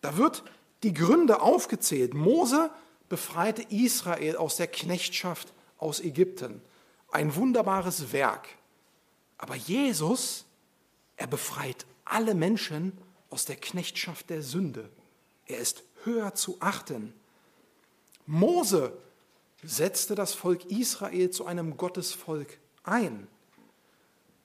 Da 0.00 0.16
wird 0.16 0.44
die 0.82 0.94
Gründe 0.94 1.40
aufgezählt. 1.40 2.14
Mose 2.14 2.70
befreite 3.08 3.62
Israel 3.70 4.36
aus 4.36 4.56
der 4.56 4.68
Knechtschaft 4.68 5.52
aus 5.80 6.00
Ägypten. 6.00 6.60
Ein 7.10 7.34
wunderbares 7.34 8.12
Werk. 8.12 8.48
Aber 9.38 9.56
Jesus, 9.56 10.44
er 11.16 11.26
befreit 11.26 11.86
alle 12.04 12.34
Menschen 12.34 12.92
aus 13.30 13.44
der 13.44 13.56
Knechtschaft 13.56 14.30
der 14.30 14.42
Sünde. 14.42 14.88
Er 15.46 15.58
ist 15.58 15.82
höher 16.04 16.34
zu 16.34 16.56
achten. 16.60 17.12
Mose 18.26 18.96
setzte 19.62 20.14
das 20.14 20.34
Volk 20.34 20.66
Israel 20.66 21.30
zu 21.30 21.46
einem 21.46 21.76
Gottesvolk 21.76 22.58
ein. 22.84 23.26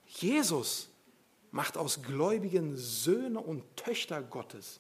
Jesus 0.08 0.90
macht 1.52 1.78
aus 1.78 2.02
Gläubigen 2.02 2.76
Söhne 2.76 3.40
und 3.40 3.64
Töchter 3.76 4.22
Gottes. 4.22 4.80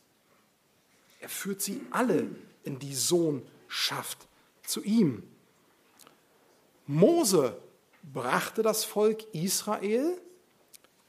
Er 1.20 1.30
führt 1.30 1.62
sie 1.62 1.82
alle 1.92 2.28
in 2.64 2.80
die 2.80 2.94
Sohnschaft 2.94 4.28
zu 4.64 4.84
ihm. 4.84 5.24
Mose 6.88 7.58
brachte 8.14 8.62
das 8.62 8.84
Volk 8.84 9.24
Israel 9.34 10.22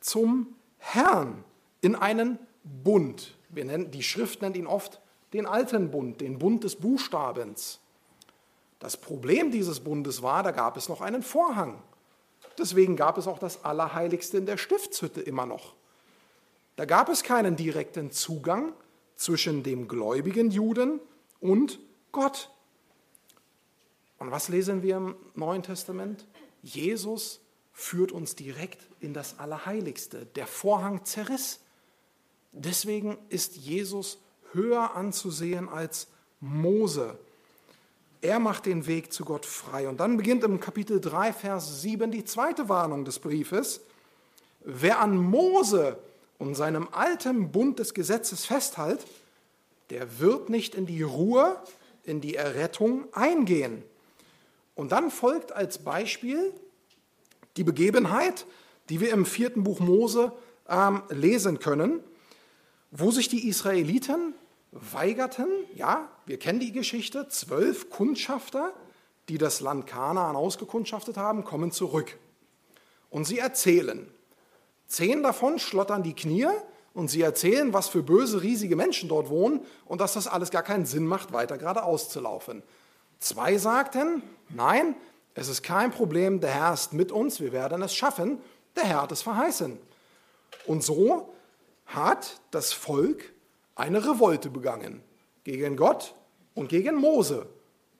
zum 0.00 0.54
Herrn 0.78 1.44
in 1.80 1.94
einen 1.94 2.38
Bund. 2.62 3.34
Wir 3.48 3.64
nennen, 3.64 3.90
die 3.90 4.02
Schrift 4.02 4.42
nennt 4.42 4.56
ihn 4.56 4.66
oft 4.66 5.00
den 5.32 5.46
alten 5.46 5.90
Bund, 5.90 6.20
den 6.20 6.38
Bund 6.38 6.64
des 6.64 6.76
Buchstabens. 6.76 7.80
Das 8.78 8.96
Problem 8.96 9.50
dieses 9.50 9.80
Bundes 9.80 10.22
war, 10.22 10.42
da 10.42 10.50
gab 10.50 10.76
es 10.76 10.88
noch 10.88 11.00
einen 11.00 11.22
Vorhang. 11.22 11.82
Deswegen 12.58 12.96
gab 12.96 13.18
es 13.18 13.26
auch 13.26 13.38
das 13.38 13.64
Allerheiligste 13.64 14.38
in 14.38 14.46
der 14.46 14.56
Stiftshütte 14.56 15.20
immer 15.20 15.46
noch. 15.46 15.74
Da 16.76 16.84
gab 16.84 17.08
es 17.08 17.22
keinen 17.22 17.56
direkten 17.56 18.10
Zugang 18.10 18.72
zwischen 19.14 19.62
dem 19.62 19.88
gläubigen 19.88 20.50
Juden 20.50 21.00
und 21.40 21.78
Gott. 22.12 22.50
Und 24.18 24.30
was 24.30 24.48
lesen 24.48 24.82
wir 24.82 24.96
im 24.96 25.14
Neuen 25.34 25.62
Testament? 25.62 26.26
Jesus 26.62 27.40
führt 27.72 28.12
uns 28.12 28.34
direkt 28.34 28.80
in 29.00 29.12
das 29.12 29.38
Allerheiligste. 29.38 30.26
Der 30.34 30.46
Vorhang 30.46 31.04
zerriss. 31.04 31.60
Deswegen 32.52 33.18
ist 33.28 33.56
Jesus 33.56 34.18
höher 34.52 34.94
anzusehen 34.94 35.68
als 35.68 36.08
Mose. 36.40 37.18
Er 38.22 38.38
macht 38.38 38.66
den 38.66 38.86
Weg 38.86 39.12
zu 39.12 39.24
Gott 39.24 39.44
frei. 39.44 39.88
Und 39.88 40.00
dann 40.00 40.16
beginnt 40.16 40.42
im 40.42 40.58
Kapitel 40.58 41.00
3, 41.00 41.32
Vers 41.32 41.82
7 41.82 42.10
die 42.10 42.24
zweite 42.24 42.68
Warnung 42.68 43.04
des 43.04 43.18
Briefes. 43.18 43.82
Wer 44.64 45.00
an 45.00 45.16
Mose 45.16 45.98
und 46.38 46.54
seinem 46.54 46.88
alten 46.92 47.52
Bund 47.52 47.78
des 47.78 47.94
Gesetzes 47.94 48.46
festhält, 48.46 49.06
der 49.90 50.18
wird 50.18 50.48
nicht 50.48 50.74
in 50.74 50.86
die 50.86 51.02
Ruhe, 51.02 51.60
in 52.04 52.20
die 52.20 52.34
Errettung 52.34 53.06
eingehen. 53.12 53.82
Und 54.76 54.92
dann 54.92 55.10
folgt 55.10 55.50
als 55.50 55.78
Beispiel 55.78 56.52
die 57.56 57.64
Begebenheit, 57.64 58.46
die 58.88 59.00
wir 59.00 59.10
im 59.10 59.26
vierten 59.26 59.64
Buch 59.64 59.80
Mose 59.80 60.30
ähm, 60.68 61.02
lesen 61.08 61.58
können, 61.58 61.98
wo 62.92 63.10
sich 63.10 63.28
die 63.28 63.48
Israeliten 63.48 64.34
weigerten, 64.70 65.48
ja, 65.74 66.08
wir 66.26 66.38
kennen 66.38 66.60
die 66.60 66.70
Geschichte, 66.70 67.26
zwölf 67.28 67.90
Kundschafter, 67.90 68.72
die 69.28 69.38
das 69.38 69.60
Land 69.60 69.88
Kanaan 69.88 70.36
ausgekundschaftet 70.36 71.16
haben, 71.16 71.42
kommen 71.42 71.72
zurück. 71.72 72.16
Und 73.10 73.24
sie 73.24 73.38
erzählen, 73.38 74.06
Zehn 74.88 75.22
davon 75.22 75.58
schlottern 75.58 76.02
die 76.02 76.14
Knie 76.14 76.46
und 76.94 77.08
sie 77.08 77.22
erzählen, 77.22 77.72
was 77.72 77.88
für 77.88 78.02
böse, 78.02 78.42
riesige 78.42 78.76
Menschen 78.76 79.08
dort 79.08 79.28
wohnen 79.28 79.60
und 79.84 80.00
dass 80.00 80.14
das 80.14 80.28
alles 80.28 80.50
gar 80.50 80.62
keinen 80.62 80.86
Sinn 80.86 81.06
macht, 81.06 81.32
weiter 81.32 81.58
geradeaus 81.58 82.08
zu 82.08 82.20
laufen. 82.20 82.62
Zwei 83.18 83.58
sagten, 83.58 84.22
nein, 84.48 84.94
es 85.34 85.48
ist 85.48 85.62
kein 85.62 85.90
Problem, 85.90 86.40
der 86.40 86.50
Herr 86.50 86.74
ist 86.74 86.92
mit 86.92 87.12
uns, 87.12 87.40
wir 87.40 87.52
werden 87.52 87.82
es 87.82 87.94
schaffen, 87.94 88.38
der 88.74 88.84
Herr 88.84 89.02
hat 89.02 89.12
es 89.12 89.22
verheißen. 89.22 89.78
Und 90.66 90.82
so 90.82 91.32
hat 91.86 92.40
das 92.50 92.72
Volk 92.72 93.32
eine 93.74 94.04
Revolte 94.04 94.50
begangen 94.50 95.02
gegen 95.44 95.76
Gott 95.76 96.14
und 96.54 96.68
gegen 96.68 96.96
Mose. 96.96 97.46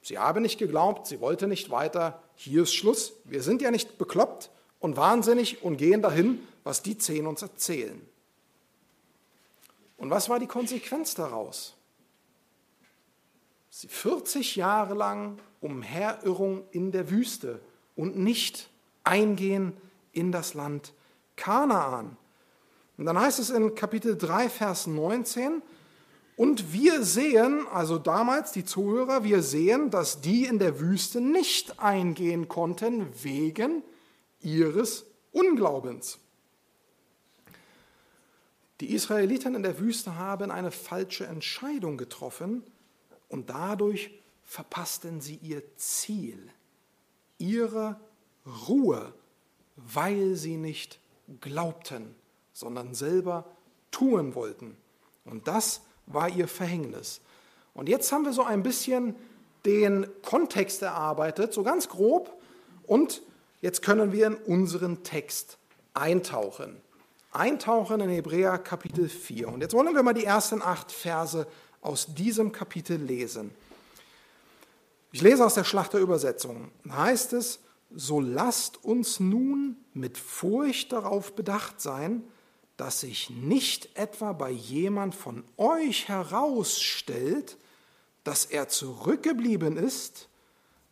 Sie 0.02 0.18
haben 0.18 0.42
nicht 0.42 0.58
geglaubt, 0.58 1.06
sie 1.06 1.20
wollte 1.20 1.46
nicht 1.46 1.70
weiter, 1.70 2.22
hier 2.34 2.62
ist 2.62 2.74
Schluss, 2.74 3.12
wir 3.24 3.42
sind 3.42 3.62
ja 3.62 3.70
nicht 3.70 3.98
bekloppt 3.98 4.50
und 4.80 4.96
wahnsinnig 4.96 5.62
und 5.62 5.76
gehen 5.76 6.02
dahin, 6.02 6.46
was 6.64 6.82
die 6.82 6.98
zehn 6.98 7.26
uns 7.26 7.42
erzählen. 7.42 8.00
Und 9.96 10.10
was 10.10 10.28
war 10.28 10.38
die 10.38 10.46
Konsequenz 10.46 11.14
daraus? 11.14 11.75
Sie 13.78 13.88
40 13.88 14.56
Jahre 14.56 14.94
lang 14.94 15.38
Umherirrung 15.60 16.64
in 16.70 16.92
der 16.92 17.10
Wüste 17.10 17.60
und 17.94 18.16
nicht 18.16 18.70
eingehen 19.04 19.76
in 20.12 20.32
das 20.32 20.54
Land 20.54 20.94
Kanaan. 21.36 22.16
Und 22.96 23.04
dann 23.04 23.20
heißt 23.20 23.38
es 23.38 23.50
in 23.50 23.74
Kapitel 23.74 24.16
3, 24.16 24.48
Vers 24.48 24.86
19, 24.86 25.60
und 26.36 26.72
wir 26.72 27.04
sehen, 27.04 27.66
also 27.70 27.98
damals 27.98 28.52
die 28.52 28.64
Zuhörer, 28.64 29.24
wir 29.24 29.42
sehen, 29.42 29.90
dass 29.90 30.22
die 30.22 30.46
in 30.46 30.58
der 30.58 30.80
Wüste 30.80 31.20
nicht 31.20 31.78
eingehen 31.78 32.48
konnten 32.48 33.06
wegen 33.22 33.82
ihres 34.40 35.04
Unglaubens. 35.32 36.18
Die 38.80 38.94
Israeliten 38.94 39.54
in 39.54 39.62
der 39.62 39.78
Wüste 39.78 40.16
haben 40.16 40.50
eine 40.50 40.70
falsche 40.70 41.26
Entscheidung 41.26 41.98
getroffen 41.98 42.62
und 43.28 43.50
dadurch 43.50 44.10
verpassten 44.44 45.20
sie 45.20 45.36
ihr 45.36 45.62
Ziel, 45.76 46.50
ihre 47.38 47.96
Ruhe, 48.68 49.12
weil 49.76 50.36
sie 50.36 50.56
nicht 50.56 51.00
glaubten, 51.40 52.14
sondern 52.52 52.94
selber 52.94 53.44
tun 53.90 54.34
wollten. 54.34 54.76
Und 55.24 55.48
das 55.48 55.82
war 56.06 56.28
ihr 56.28 56.48
Verhängnis. 56.48 57.20
Und 57.74 57.88
jetzt 57.88 58.10
haben 58.12 58.24
wir 58.24 58.32
so 58.32 58.44
ein 58.44 58.62
bisschen 58.62 59.16
den 59.64 60.06
Kontext 60.22 60.82
erarbeitet, 60.82 61.52
so 61.52 61.64
ganz 61.64 61.88
grob. 61.88 62.40
Und 62.84 63.22
jetzt 63.60 63.82
können 63.82 64.12
wir 64.12 64.28
in 64.28 64.36
unseren 64.36 65.02
Text 65.02 65.58
eintauchen 65.92 66.80
eintauchen 67.36 68.00
in 68.00 68.08
Hebräer 68.08 68.58
Kapitel 68.58 69.08
4. 69.08 69.48
Und 69.48 69.60
jetzt 69.60 69.74
wollen 69.74 69.94
wir 69.94 70.02
mal 70.02 70.14
die 70.14 70.24
ersten 70.24 70.62
acht 70.62 70.90
Verse 70.90 71.46
aus 71.80 72.14
diesem 72.14 72.52
Kapitel 72.52 72.96
lesen. 72.96 73.50
Ich 75.12 75.22
lese 75.22 75.44
aus 75.44 75.54
der 75.54 75.64
Schlachterübersetzung. 75.64 76.70
Da 76.84 76.98
heißt 76.98 77.32
es, 77.32 77.60
so 77.94 78.20
lasst 78.20 78.84
uns 78.84 79.20
nun 79.20 79.76
mit 79.94 80.18
Furcht 80.18 80.92
darauf 80.92 81.34
bedacht 81.34 81.80
sein, 81.80 82.22
dass 82.76 83.00
sich 83.00 83.30
nicht 83.30 83.96
etwa 83.96 84.32
bei 84.32 84.50
jemand 84.50 85.14
von 85.14 85.44
euch 85.56 86.08
herausstellt, 86.08 87.56
dass 88.24 88.44
er 88.44 88.68
zurückgeblieben 88.68 89.76
ist, 89.76 90.28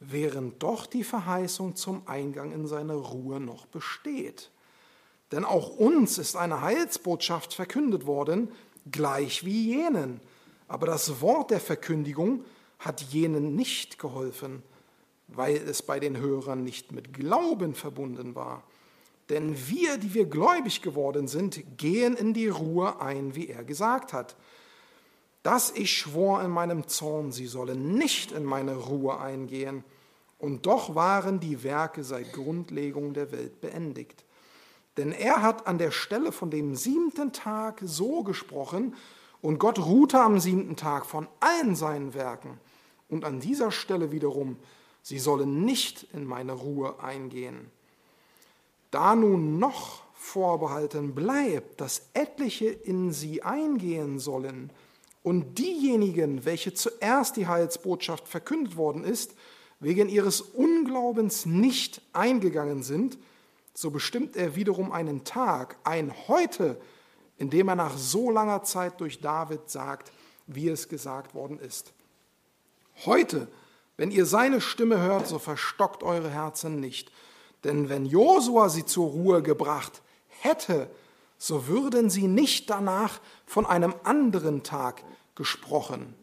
während 0.01 0.63
doch 0.63 0.87
die 0.87 1.05
Verheißung 1.05 1.77
zum 1.77 2.07
Eingang 2.07 2.53
in 2.53 2.67
seine 2.67 2.95
Ruhe 2.95 3.41
noch 3.41 3.67
besteht. 3.67 4.51
Denn 5.33 5.45
auch 5.45 5.69
uns 5.69 6.19
ist 6.19 6.37
eine 6.37 6.61
Heilsbotschaft 6.61 7.55
verkündet 7.55 8.07
worden, 8.07 8.53
gleich 8.91 9.45
wie 9.45 9.69
jenen. 9.69 10.21
Aber 10.69 10.87
das 10.87 11.21
Wort 11.21 11.51
der 11.51 11.61
Verkündigung 11.61 12.45
hat 12.79 13.01
jenen 13.03 13.55
nicht 13.55 13.99
geholfen, 13.99 14.63
weil 15.29 15.57
es 15.57 15.83
bei 15.83 16.01
den 16.01 16.17
Hörern 16.19 16.65
nicht 16.65 16.93
mit 16.93 17.15
Glauben 17.15 17.75
verbunden 17.75 18.35
war. 18.35 18.63
Denn 19.31 19.57
wir, 19.69 19.97
die 19.97 20.13
wir 20.13 20.27
gläubig 20.27 20.83
geworden 20.83 21.29
sind, 21.29 21.79
gehen 21.79 22.15
in 22.15 22.35
die 22.35 22.49
Ruhe 22.49 23.01
ein, 23.01 23.35
wie 23.35 23.49
er 23.49 23.65
gesagt 23.65 24.13
hat. 24.13 24.37
Dass 25.43 25.71
ich 25.71 25.97
schwor 25.97 26.43
in 26.43 26.51
meinem 26.51 26.89
Zorn, 26.89 27.33
sie 27.33 27.47
sollen 27.47 27.95
nicht 27.95 28.33
in 28.33 28.45
meine 28.45 28.77
Ruhe 28.77 29.19
eingehen. 29.19 29.83
Und 30.39 30.67
doch 30.67 30.95
waren 30.95 31.41
die 31.41 31.63
Werke 31.63 32.05
seit 32.05 32.33
Grundlegung 32.33 33.15
der 33.15 33.33
Welt 33.33 33.61
beendigt. 33.61 34.25
Denn 34.97 35.13
er 35.13 35.43
hat 35.43 35.67
an 35.67 35.79
der 35.79 35.91
Stelle 35.91 36.31
von 36.31 36.51
dem 36.51 36.75
siebten 36.77 37.33
Tag 37.33 37.81
so 37.83 38.23
gesprochen 38.23 38.95
und 39.45 39.59
Gott 39.59 39.79
ruhte 39.79 40.23
am 40.23 40.41
siebten 40.41 40.75
Tag 40.75 41.05
von 41.05 41.29
allen 41.41 41.77
seinen 41.77 42.15
Werken. 42.15 42.59
Und 43.11 43.27
an 43.27 43.41
dieser 43.41 43.71
Stelle 43.71 44.11
wiederum, 44.11 44.57
sie 45.03 45.19
sollen 45.19 45.67
nicht 45.67 46.07
in 46.15 46.25
meine 46.25 46.53
Ruhe 46.53 46.99
eingehen. 47.03 47.71
Da 48.91 49.15
nun 49.15 49.59
noch 49.59 50.03
vorbehalten 50.15 51.15
bleibt, 51.15 51.83
dass 51.83 52.09
etliche 52.15 52.69
in 52.69 53.13
sie 53.13 53.43
eingehen 53.43 54.19
sollen 54.19 54.71
und 55.23 55.59
diejenigen, 55.59 56.47
welche 56.47 56.73
zuerst 56.73 57.37
die 57.37 57.47
Heilsbotschaft 57.47 58.27
verkündet 58.27 58.79
worden 58.79 59.05
ist, 59.05 59.35
wegen 59.79 60.09
ihres 60.09 60.41
Unglaubens 60.41 61.45
nicht 61.45 62.01
eingegangen 62.15 62.83
sind, 62.83 63.19
so 63.75 63.91
bestimmt 63.91 64.37
er 64.37 64.57
wiederum 64.57 64.91
einen 64.91 65.25
Tag, 65.25 65.77
ein 65.85 66.15
Heute, 66.29 66.81
in 67.39 67.51
dem 67.51 67.69
er 67.69 67.75
nach 67.75 67.97
so 67.97 68.31
langer 68.31 68.63
Zeit 68.63 69.01
durch 69.01 69.21
David 69.21 69.69
sagt, 69.69 70.13
wie 70.47 70.69
es 70.69 70.89
gesagt 70.89 71.35
worden 71.35 71.59
ist. 71.59 71.93
Heute, 73.05 73.49
wenn 73.97 74.11
ihr 74.11 74.27
seine 74.27 74.61
Stimme 74.61 75.01
hört, 75.01 75.27
so 75.27 75.39
verstockt 75.39 76.03
eure 76.03 76.31
Herzen 76.31 76.81
nicht. 76.81 77.11
Denn 77.65 77.89
wenn 77.89 78.07
Josua 78.07 78.69
sie 78.69 78.85
zur 78.85 79.09
Ruhe 79.09 79.43
gebracht 79.43 80.03
hätte, 80.29 80.91
so 81.39 81.67
würden 81.67 82.11
sie 82.11 82.27
nicht 82.27 82.71
danach 82.71 83.21
von 83.47 83.67
einem 83.67 83.95
anderen 84.05 84.63
Tag 84.63 85.03
gesprochen. 85.35 86.15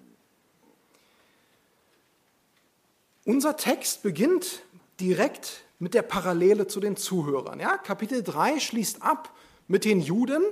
Unser 3.26 3.58
Text 3.58 4.04
beginnt 4.04 4.64
direkt 5.00 5.64
mit 5.80 5.94
der 5.94 6.02
Parallele 6.02 6.68
zu 6.68 6.80
den 6.80 6.96
Zuhörern. 6.96 7.60
Ja, 7.60 7.78
Kapitel 7.78 8.24
3 8.24 8.60
schließt 8.60 9.02
ab 9.02 9.34
mit 9.68 9.86
den 9.86 10.00
Juden, 10.00 10.44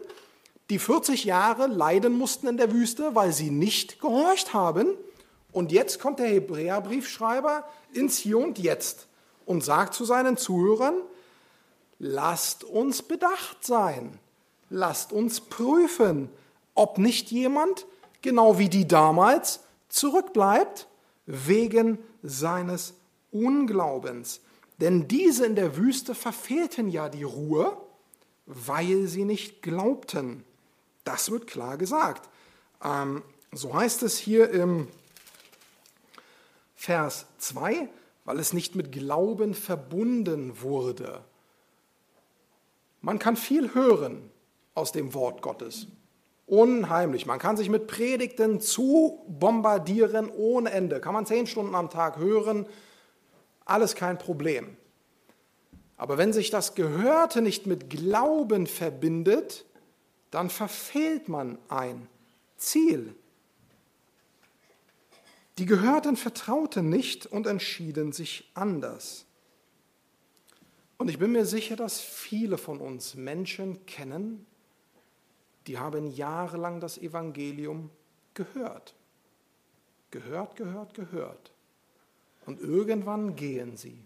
die 0.70 0.80
40 0.80 1.24
Jahre 1.26 1.68
leiden 1.68 2.18
mussten 2.18 2.48
in 2.48 2.58
der 2.58 2.72
Wüste, 2.72 3.16
weil 3.16 3.34
sie 3.34 3.50
nicht 3.50 4.00
gehorcht 4.02 4.54
haben. 4.54 4.88
Und 5.52 5.72
jetzt 5.72 6.00
kommt 6.00 6.20
der 6.20 6.28
Hebräerbriefschreiber 6.28 7.68
ins 7.94 8.18
Hier 8.18 8.38
und 8.38 8.60
Jetzt 8.60 9.08
und 9.46 9.64
sagt 9.64 9.96
zu 9.96 10.06
seinen 10.06 10.38
Zuhörern, 10.38 10.96
lasst 11.98 12.64
uns 12.64 13.02
bedacht 13.02 13.66
sein, 13.66 14.20
lasst 14.70 15.12
uns 15.12 15.42
prüfen, 15.42 16.30
ob 16.76 17.00
nicht 17.00 17.32
jemand 17.32 17.88
genau 18.22 18.60
wie 18.60 18.70
die 18.70 18.88
damals, 18.88 19.62
zurückbleibt 19.90 20.88
wegen 21.26 21.98
seines 22.22 22.94
Unglaubens. 23.32 24.42
Denn 24.80 25.08
diese 25.08 25.46
in 25.46 25.56
der 25.56 25.78
Wüste 25.78 26.14
verfehlten 26.14 26.90
ja 26.90 27.10
die 27.10 27.24
Ruhe, 27.24 27.76
weil 28.46 29.08
sie 29.08 29.26
nicht 29.26 29.62
glaubten. 29.62 30.44
Das 31.10 31.32
wird 31.32 31.48
klar 31.48 31.76
gesagt. 31.76 32.30
Ähm, 32.84 33.24
so 33.52 33.74
heißt 33.74 34.04
es 34.04 34.20
hier 34.20 34.52
im 34.52 34.88
Vers 36.76 37.26
2, 37.40 37.90
weil 38.26 38.38
es 38.38 38.54
nicht 38.54 38.76
mit 38.76 38.92
Glauben 38.92 39.56
verbunden 39.56 40.62
wurde. 40.62 41.24
Man 43.02 43.18
kann 43.18 43.36
viel 43.36 43.74
hören 43.74 44.30
aus 44.76 44.92
dem 44.92 45.16
Wort 45.16 45.42
Gottes. 45.42 45.88
Unheimlich. 46.46 47.26
Man 47.26 47.40
kann 47.40 47.58
sich 47.58 47.70
mit 47.70 47.88
Predigten 47.88 48.62
zu 48.62 49.26
bombardieren 49.28 50.30
ohne 50.30 50.70
Ende. 50.70 51.02
Kann 51.02 51.16
man 51.16 51.26
zehn 51.26 51.48
Stunden 51.48 51.74
am 51.74 51.90
Tag 51.90 52.18
hören. 52.18 52.68
Alles 53.66 53.96
kein 53.96 54.20
Problem. 54.20 54.78
Aber 55.98 56.20
wenn 56.20 56.34
sich 56.34 56.52
das 56.52 56.76
Gehörte 56.76 57.42
nicht 57.42 57.66
mit 57.66 57.90
Glauben 57.90 58.68
verbindet, 58.68 59.66
dann 60.32 60.50
verfehlt 60.50 61.30
man 61.30 61.58
ein 61.70 62.08
Ziel. 62.58 63.16
Die 65.58 65.66
Gehörten 65.66 66.16
vertrauten 66.16 66.90
nicht 66.90 67.26
und 67.26 67.48
entschieden 67.48 68.12
sich 68.12 68.50
anders. 68.54 69.26
Und 70.98 71.10
ich 71.10 71.18
bin 71.18 71.32
mir 71.32 71.46
sicher, 71.46 71.76
dass 71.76 72.00
viele 72.00 72.58
von 72.58 72.80
uns 72.80 73.16
Menschen 73.16 73.86
kennen, 73.86 74.46
die 75.68 75.78
haben 75.78 76.12
jahrelang 76.12 76.80
das 76.80 76.98
Evangelium 76.98 77.90
gehört. 78.34 78.96
Gehört, 80.12 80.56
gehört, 80.56 80.94
gehört. 80.94 81.52
Und 82.46 82.60
irgendwann 82.60 83.36
gehen 83.36 83.78
sie 83.78 83.98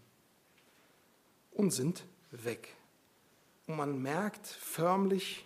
und 1.51 1.71
sind 1.71 2.03
weg. 2.31 2.75
Und 3.67 3.77
man 3.77 4.01
merkt 4.01 4.45
förmlich, 4.47 5.45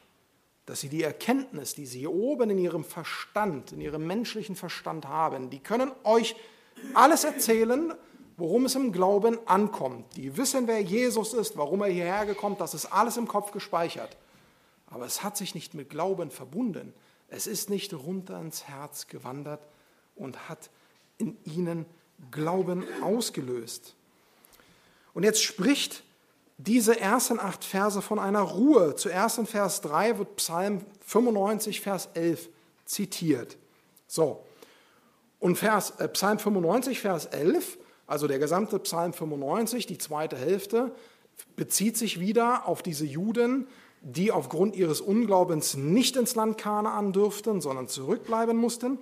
dass 0.67 0.81
sie 0.81 0.89
die 0.89 1.01
Erkenntnis, 1.01 1.75
die 1.75 1.85
sie 1.85 1.99
hier 1.99 2.13
oben 2.13 2.49
in 2.49 2.59
ihrem 2.59 2.83
Verstand, 2.83 3.71
in 3.71 3.79
ihrem 3.79 4.05
menschlichen 4.05 4.55
Verstand 4.55 5.07
haben, 5.07 5.49
die 5.49 5.59
können 5.59 5.91
euch 6.03 6.35
alles 6.93 7.23
erzählen, 7.23 7.93
worum 8.35 8.65
es 8.65 8.75
im 8.75 8.91
Glauben 8.91 9.39
ankommt. 9.47 10.17
Die 10.17 10.35
wissen, 10.35 10.67
wer 10.67 10.81
Jesus 10.81 11.33
ist, 11.33 11.55
warum 11.57 11.81
er 11.81 11.87
hierher 11.87 12.25
gekommen 12.25 12.57
das 12.59 12.73
ist 12.73 12.87
alles 12.87 13.15
im 13.15 13.29
Kopf 13.29 13.51
gespeichert. 13.51 14.17
Aber 14.87 15.05
es 15.05 15.23
hat 15.23 15.37
sich 15.37 15.55
nicht 15.55 15.73
mit 15.73 15.89
Glauben 15.89 16.31
verbunden. 16.31 16.93
Es 17.29 17.47
ist 17.47 17.69
nicht 17.69 17.93
runter 17.93 18.39
ins 18.39 18.65
Herz 18.65 19.07
gewandert 19.07 19.65
und 20.17 20.49
hat 20.49 20.69
in 21.17 21.37
ihnen 21.45 21.85
Glauben 22.29 22.83
ausgelöst. 23.01 23.95
Und 25.13 25.23
jetzt 25.23 25.41
spricht 25.41 26.03
diese 26.57 26.99
ersten 26.99 27.39
acht 27.39 27.63
Verse 27.63 28.01
von 28.01 28.19
einer 28.19 28.41
Ruhe. 28.41 28.95
Zuerst 28.95 29.37
in 29.37 29.45
Vers 29.45 29.81
3 29.81 30.17
wird 30.17 30.35
Psalm 30.37 30.81
95, 31.05 31.81
Vers 31.81 32.09
11 32.13 32.49
zitiert. 32.85 33.57
So, 34.07 34.43
und 35.39 35.57
Vers, 35.57 35.91
äh, 35.99 36.07
Psalm 36.09 36.39
95, 36.39 36.99
Vers 36.99 37.25
11, 37.25 37.77
also 38.07 38.27
der 38.27 38.39
gesamte 38.39 38.79
Psalm 38.79 39.13
95, 39.13 39.85
die 39.85 39.97
zweite 39.97 40.37
Hälfte, 40.37 40.91
bezieht 41.55 41.97
sich 41.97 42.19
wieder 42.19 42.67
auf 42.67 42.81
diese 42.81 43.05
Juden, 43.05 43.67
die 44.01 44.31
aufgrund 44.31 44.75
ihres 44.75 45.01
Unglaubens 45.01 45.75
nicht 45.75 46.15
ins 46.15 46.35
Land 46.35 46.57
Kanaan 46.57 47.13
dürften, 47.13 47.61
sondern 47.61 47.87
zurückbleiben 47.87 48.57
mussten. 48.57 48.97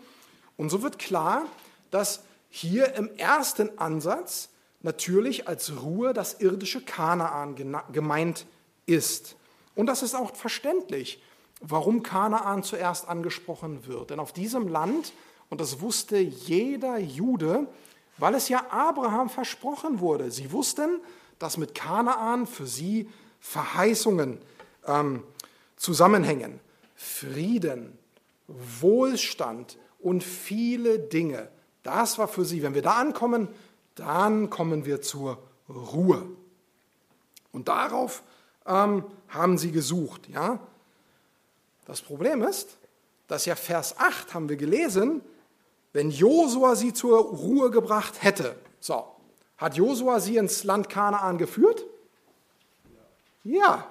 Und 0.58 0.70
so 0.70 0.82
wird 0.82 1.00
klar, 1.00 1.44
dass 1.92 2.24
hier 2.50 2.96
im 2.96 3.10
ersten 3.18 3.78
Ansatz 3.78 4.50
natürlich 4.86 5.48
als 5.48 5.82
Ruhe 5.82 6.14
das 6.14 6.40
irdische 6.40 6.80
Kanaan 6.80 7.56
gemeint 7.92 8.46
ist. 8.86 9.36
Und 9.74 9.88
das 9.88 10.04
ist 10.04 10.16
auch 10.16 10.34
verständlich, 10.36 11.22
warum 11.60 12.04
Kanaan 12.04 12.64
zuerst 12.64 13.10
angesprochen 13.10 13.88
wird. 13.88 14.12
Denn 14.12 14.20
auf 14.20 14.32
diesem 14.32 14.68
Land, 14.68 15.12
und 15.50 15.60
das 15.60 15.82
wusste 15.82 16.18
jeder 16.18 17.00
Jude, 17.00 17.68
weil 18.18 18.36
es 18.36 18.48
ja 18.48 18.68
Abraham 18.70 19.30
versprochen 19.30 20.00
wurde, 20.00 20.32
sie 20.32 20.52
wussten, 20.52 21.02
dass 21.40 21.58
mit 21.58 21.74
Kanaan 21.76 22.46
für 22.48 22.68
sie 22.68 23.10
Verheißungen 23.40 24.38
ähm, 24.86 25.24
zusammenhängen. 25.76 26.60
Frieden, 26.96 27.98
Wohlstand 28.48 29.78
und 30.00 30.24
viele 30.24 31.00
Dinge. 31.00 31.50
Das 31.82 32.18
war 32.20 32.28
für 32.28 32.46
sie, 32.46 32.62
wenn 32.62 32.76
wir 32.76 32.82
da 32.84 32.94
ankommen, 32.94 33.50
dann 33.96 34.50
kommen 34.50 34.86
wir 34.86 35.02
zur 35.02 35.40
Ruhe. 35.70 36.26
Und 37.52 37.68
darauf 37.68 38.22
ähm, 38.66 39.04
haben 39.30 39.58
sie 39.58 39.72
gesucht. 39.72 40.28
Ja? 40.30 40.60
Das 41.86 42.02
Problem 42.02 42.44
ist, 42.44 42.78
dass 43.28 43.46
ja 43.46 43.56
Vers 43.56 43.98
8 43.98 44.34
haben 44.34 44.50
wir 44.50 44.58
gelesen, 44.58 45.22
wenn 45.94 46.12
Josua 46.12 46.76
sie 46.76 46.94
zur 46.94 47.18
Ruhe 47.20 47.72
gebracht 47.72 48.22
hätte. 48.22 48.56
So, 48.80 49.06
hat 49.58 49.76
Josua 49.76 50.20
sie 50.20 50.38
ins 50.38 50.64
Land 50.64 50.90
Kanaan 50.90 51.38
geführt? 51.38 51.86
Ja. 53.44 53.88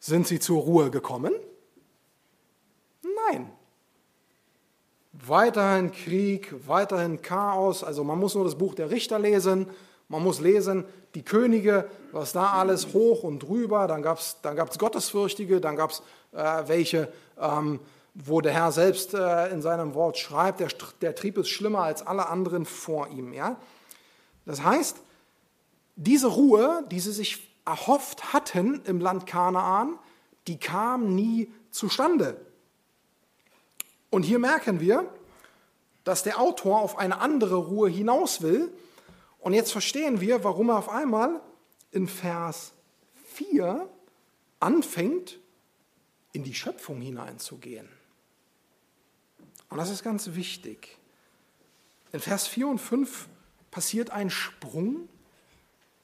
Sind 0.00 0.26
sie 0.26 0.40
zur 0.40 0.62
Ruhe 0.62 0.90
gekommen? 0.90 1.32
Nein. 3.02 3.53
Weiterhin 5.26 5.92
Krieg, 5.92 6.54
weiterhin 6.66 7.22
Chaos. 7.22 7.84
Also 7.84 8.04
man 8.04 8.18
muss 8.18 8.34
nur 8.34 8.44
das 8.44 8.56
Buch 8.56 8.74
der 8.74 8.90
Richter 8.90 9.18
lesen. 9.18 9.68
Man 10.08 10.22
muss 10.22 10.40
lesen, 10.40 10.84
die 11.14 11.22
Könige, 11.22 11.88
was 12.12 12.32
da 12.32 12.52
alles 12.52 12.92
hoch 12.92 13.22
und 13.22 13.40
drüber. 13.40 13.86
Dann 13.86 14.02
gab 14.02 14.18
es 14.18 14.38
dann 14.42 14.56
gab's 14.56 14.78
Gottesfürchtige, 14.78 15.60
dann 15.60 15.76
gab 15.76 15.90
es 15.90 16.02
äh, 16.32 16.62
welche, 16.66 17.12
ähm, 17.40 17.80
wo 18.14 18.40
der 18.40 18.52
Herr 18.52 18.72
selbst 18.72 19.14
äh, 19.14 19.48
in 19.48 19.62
seinem 19.62 19.94
Wort 19.94 20.18
schreibt, 20.18 20.60
der, 20.60 20.68
der 21.00 21.14
Trieb 21.14 21.38
ist 21.38 21.48
schlimmer 21.48 21.80
als 21.80 22.06
alle 22.06 22.28
anderen 22.28 22.64
vor 22.64 23.08
ihm. 23.08 23.32
Ja? 23.32 23.56
Das 24.44 24.62
heißt, 24.62 24.98
diese 25.96 26.26
Ruhe, 26.26 26.84
die 26.90 27.00
sie 27.00 27.12
sich 27.12 27.50
erhofft 27.64 28.32
hatten 28.32 28.82
im 28.84 29.00
Land 29.00 29.26
Kanaan, 29.26 29.98
die 30.46 30.58
kam 30.58 31.14
nie 31.14 31.52
zustande. 31.70 32.36
Und 34.14 34.22
hier 34.22 34.38
merken 34.38 34.78
wir, 34.78 35.12
dass 36.04 36.22
der 36.22 36.38
Autor 36.38 36.80
auf 36.80 36.98
eine 36.98 37.18
andere 37.18 37.56
Ruhe 37.56 37.88
hinaus 37.88 38.42
will. 38.42 38.72
Und 39.40 39.54
jetzt 39.54 39.72
verstehen 39.72 40.20
wir, 40.20 40.44
warum 40.44 40.68
er 40.68 40.78
auf 40.78 40.88
einmal 40.88 41.40
in 41.90 42.06
Vers 42.06 42.74
4 43.32 43.88
anfängt, 44.60 45.40
in 46.30 46.44
die 46.44 46.54
Schöpfung 46.54 47.00
hineinzugehen. 47.00 47.88
Und 49.68 49.78
das 49.78 49.90
ist 49.90 50.04
ganz 50.04 50.36
wichtig. 50.36 50.96
In 52.12 52.20
Vers 52.20 52.46
4 52.46 52.68
und 52.68 52.78
5 52.78 53.26
passiert 53.72 54.10
ein 54.10 54.30
Sprung 54.30 55.08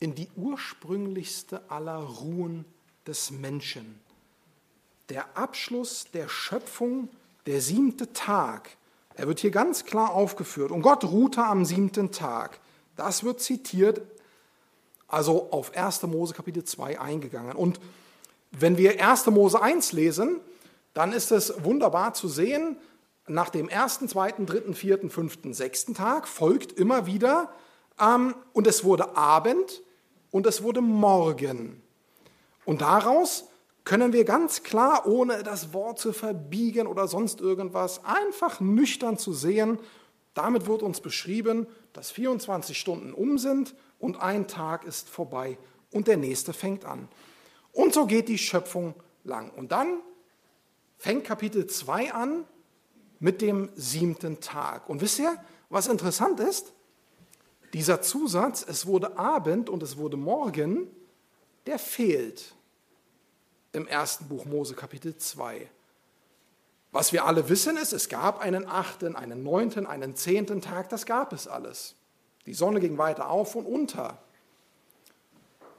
in 0.01 0.17
die 0.17 0.29
ursprünglichste 0.35 1.63
aller 1.71 1.99
Ruhen 1.99 2.65
des 3.07 3.31
Menschen. 3.31 4.01
Der 5.11 5.37
Abschluss 5.37 6.07
der 6.13 6.29
Schöpfung, 6.29 7.09
der 7.47 7.61
siebte 7.61 8.13
Tag. 8.13 8.71
Er 9.15 9.27
wird 9.27 9.41
hier 9.41 9.51
ganz 9.51 9.85
klar 9.85 10.13
aufgeführt. 10.13 10.71
Und 10.71 10.83
Gott 10.83 11.05
ruhte 11.05 11.45
am 11.45 11.65
siebten 11.65 12.11
Tag. 12.11 12.61
Das 12.97 13.25
wird 13.25 13.41
zitiert, 13.41 14.01
also 15.09 15.51
auf 15.51 15.77
1. 15.77 16.03
Mose 16.05 16.35
Kapitel 16.35 16.65
2 16.65 17.01
eingegangen. 17.01 17.57
Und 17.57 17.81
wenn 18.53 18.77
wir 18.77 19.05
1. 19.05 19.27
Mose 19.27 19.61
1 19.61 19.93
lesen, 19.93 20.41
dann 20.95 21.13
ist 21.13 21.33
es 21.33 21.65
wunderbar 21.65 22.15
zu 22.15 22.29
sehen, 22.29 22.77
nach 23.27 23.49
dem 23.49 23.69
ersten, 23.69 24.09
zweiten, 24.09 24.45
dritten, 24.47 24.75
vierten, 24.75 25.09
fünften, 25.09 25.55
sechsten 25.55 25.95
Tag 25.95 26.27
folgt 26.27 26.73
immer 26.73 27.07
wieder, 27.07 27.53
ähm, 28.01 28.35
und 28.53 28.67
es 28.67 28.83
wurde 28.83 29.17
Abend, 29.17 29.83
und 30.31 30.47
es 30.47 30.63
wurde 30.63 30.81
Morgen. 30.81 31.83
Und 32.65 32.83
daraus 32.83 33.50
können 33.91 34.13
wir 34.13 34.25
ganz 34.25 34.63
klar, 34.63 35.05
ohne 35.09 35.43
das 35.43 35.75
Wort 35.75 35.99
zu 35.99 36.13
verbiegen 36.13 36.87
oder 36.87 37.09
sonst 37.09 37.41
irgendwas, 37.41 38.05
einfach 38.05 38.61
nüchtern 38.61 39.19
zu 39.19 39.33
sehen, 39.33 39.81
damit 40.33 40.69
wird 40.69 40.85
uns 40.85 41.01
beschrieben, 41.01 41.67
dass 41.93 42.13
24 42.13 42.79
Stunden 42.79 43.13
um 43.13 43.37
sind 43.37 43.75
und 43.99 44.23
ein 44.23 44.47
Tag 44.47 44.85
ist 44.85 45.09
vorbei 45.09 45.59
und 45.91 46.07
der 46.07 46.19
nächste 46.19 46.53
fängt 46.53 46.85
an. 46.85 47.09
Und 47.73 47.93
so 47.93 48.07
geht 48.07 48.29
die 48.29 48.39
Schöpfung 48.39 48.95
lang. 49.25 49.51
Und 49.51 49.73
dann 49.73 49.99
fängt 50.97 51.25
Kapitel 51.25 51.67
2 51.67 52.13
an 52.13 52.45
mit 53.19 53.43
dem 53.43 53.71
siebten 53.75 54.39
Tag. 54.39 54.89
Und 54.89 55.01
wisst 55.01 55.19
ihr, 55.19 55.37
was 55.69 55.89
interessant 55.89 56.39
ist? 56.39 56.75
Dieser 57.73 58.03
Zusatz, 58.03 58.65
es 58.69 58.87
wurde 58.87 59.19
Abend 59.19 59.69
und 59.69 59.83
es 59.83 59.97
wurde 59.97 60.17
Morgen, 60.17 60.87
der 61.67 61.81
fehlt 61.81 62.55
im 63.73 63.87
ersten 63.87 64.29
Buch 64.29 64.45
Mose 64.45 64.75
Kapitel 64.75 65.17
2. 65.17 65.69
Was 66.93 67.13
wir 67.13 67.25
alle 67.25 67.49
wissen 67.49 67.77
ist, 67.77 67.93
es 67.93 68.09
gab 68.09 68.41
einen 68.41 68.67
achten, 68.67 69.15
einen 69.15 69.43
neunten, 69.43 69.87
einen 69.87 70.17
zehnten 70.17 70.61
Tag, 70.61 70.89
das 70.89 71.07
gab 71.07 71.33
es 71.33 71.47
alles. 71.47 71.95
Die 72.47 72.55
Sonne 72.55 72.81
ging 72.81 72.99
weiter 72.99 73.31
auf 73.31 73.55
und 73.55 73.67
unter. 73.67 74.19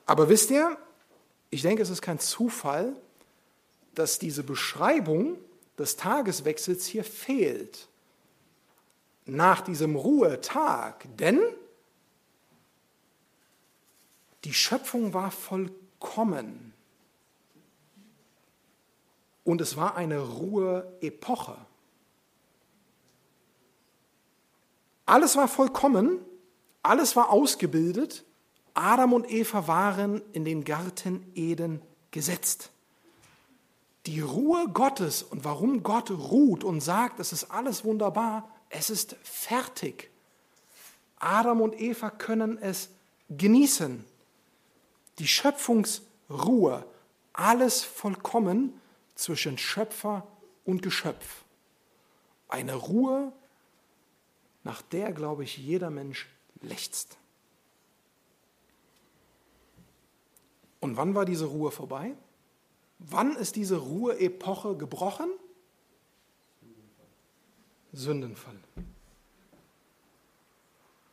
Aber 0.06 0.30
wisst 0.30 0.52
ihr, 0.52 0.78
ich 1.50 1.62
denke, 1.62 1.84
es 1.84 1.90
ist 1.90 2.02
kein 2.02 2.20
Zufall, 2.20 2.96
dass 3.94 4.20
diese 4.20 4.44
Beschreibung 4.44 5.38
des 5.78 5.98
Tageswechsels 5.98 6.86
hier 6.86 7.04
fehlt. 7.04 7.90
Nach 9.26 9.62
diesem 9.62 9.98
Ruhetag, 9.98 11.06
denn 11.18 11.42
die 14.46 14.54
Schöpfung 14.54 15.14
war 15.14 15.30
vollkommen 15.30 16.71
und 19.52 19.60
es 19.60 19.76
war 19.76 19.98
eine 19.98 20.20
Ruheepoche. 20.20 21.58
Alles 25.06 25.36
war 25.36 25.50
vollkommen, 25.50 26.20
alles 26.82 27.18
war 27.18 27.30
ausgebildet. 27.32 28.24
Adam 28.74 29.12
und 29.12 29.30
Eva 29.30 29.68
waren 29.68 30.22
in 30.32 30.46
den 30.46 30.64
Garten 30.64 31.30
Eden 31.36 31.82
gesetzt. 32.12 32.72
Die 34.06 34.22
Ruhe 34.22 34.70
Gottes 34.70 35.22
und 35.22 35.44
warum 35.44 35.84
Gott 35.84 36.10
ruht 36.12 36.64
und 36.64 36.80
sagt, 36.80 37.20
es 37.20 37.34
ist 37.34 37.52
alles 37.52 37.84
wunderbar, 37.84 38.50
es 38.70 38.90
ist 38.90 39.18
fertig. 39.22 40.10
Adam 41.20 41.60
und 41.60 41.78
Eva 41.78 42.10
können 42.10 42.58
es 42.58 42.88
genießen. 43.30 44.06
Die 45.20 45.28
Schöpfungsruhe, 45.28 46.86
alles 47.34 47.84
vollkommen 47.84 48.81
zwischen 49.22 49.58
Schöpfer 49.58 50.28
und 50.66 50.82
Geschöpf. 50.82 51.44
Eine 52.48 52.76
Ruhe, 52.76 53.32
nach 54.64 54.82
der, 54.82 55.12
glaube 55.14 55.44
ich, 55.44 55.58
jeder 55.58 55.90
Mensch 55.90 56.28
lechzt. 56.62 57.18
Und 60.80 60.98
wann 60.98 61.16
war 61.16 61.26
diese 61.26 61.46
Ruhe 61.46 61.72
vorbei? 61.72 62.16
Wann 63.00 63.36
ist 63.36 63.56
diese 63.56 63.78
Ruheepoche 63.78 64.76
gebrochen? 64.78 65.30
Sündenfall. 67.94 68.60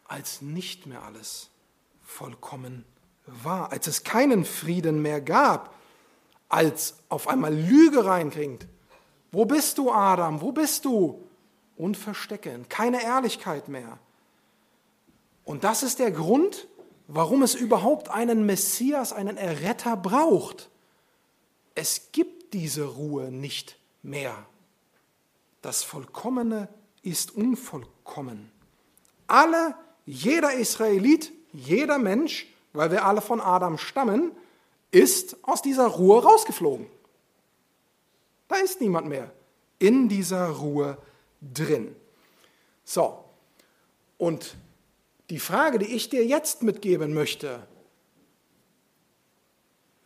Als 0.05 0.43
nicht 0.43 0.87
mehr 0.87 1.03
alles 1.03 1.51
vollkommen 2.03 2.85
war, 3.27 3.73
als 3.73 3.87
es 3.87 4.05
keinen 4.05 4.45
Frieden 4.45 5.03
mehr 5.03 5.21
gab, 5.21 5.78
als 6.49 6.97
auf 7.09 7.29
einmal 7.29 7.55
Lüge 7.55 8.05
reinkriegt. 8.05 8.67
Wo 9.33 9.45
bist 9.45 9.79
du, 9.79 9.93
Adam? 9.93 10.41
Wo 10.41 10.53
bist 10.53 10.85
du? 10.85 11.23
Und 11.77 11.97
verstecken, 11.97 12.69
keine 12.69 13.03
Ehrlichkeit 13.03 13.69
mehr. 13.69 13.99
Und 15.45 15.65
das 15.65 15.83
ist 15.83 15.99
der 15.99 16.11
Grund, 16.11 16.67
warum 17.07 17.43
es 17.43 17.55
überhaupt 17.55 18.11
einen 18.11 18.47
Messias, 18.47 19.13
einen 19.13 19.37
Erretter 19.37 19.97
braucht. 19.97 20.69
Es 21.75 22.11
gibt 22.13 22.53
diese 22.53 22.85
Ruhe 22.85 23.31
nicht 23.31 23.79
mehr. 24.03 24.35
Das 25.63 25.85
Vollkommene 25.85 26.69
ist 27.03 27.35
unvollkommen. 27.35 28.51
Alle, 29.27 29.75
jeder 30.07 30.55
Israelit, 30.55 31.33
jeder 31.53 31.99
Mensch, 31.99 32.47
weil 32.73 32.91
wir 32.91 33.05
alle 33.05 33.21
von 33.21 33.41
Adam 33.41 33.79
stammen, 33.79 34.33
ist 34.91 35.37
aus 35.43 35.63
dieser 35.63 35.87
Ruhe 35.87 36.23
rausgeflogen. 36.23 36.87
Da 38.49 38.57
ist 38.57 38.81
niemand 38.81 39.09
mehr 39.09 39.33
in 39.79 40.09
dieser 40.09 40.49
Ruhe 40.49 40.99
drin. 41.41 41.95
So, 42.85 43.25
und 44.17 44.57
die 45.31 45.39
Frage, 45.39 45.79
die 45.79 45.95
ich 45.95 46.09
dir 46.09 46.25
jetzt 46.25 46.63
mitgeben 46.63 47.13
möchte, 47.13 47.67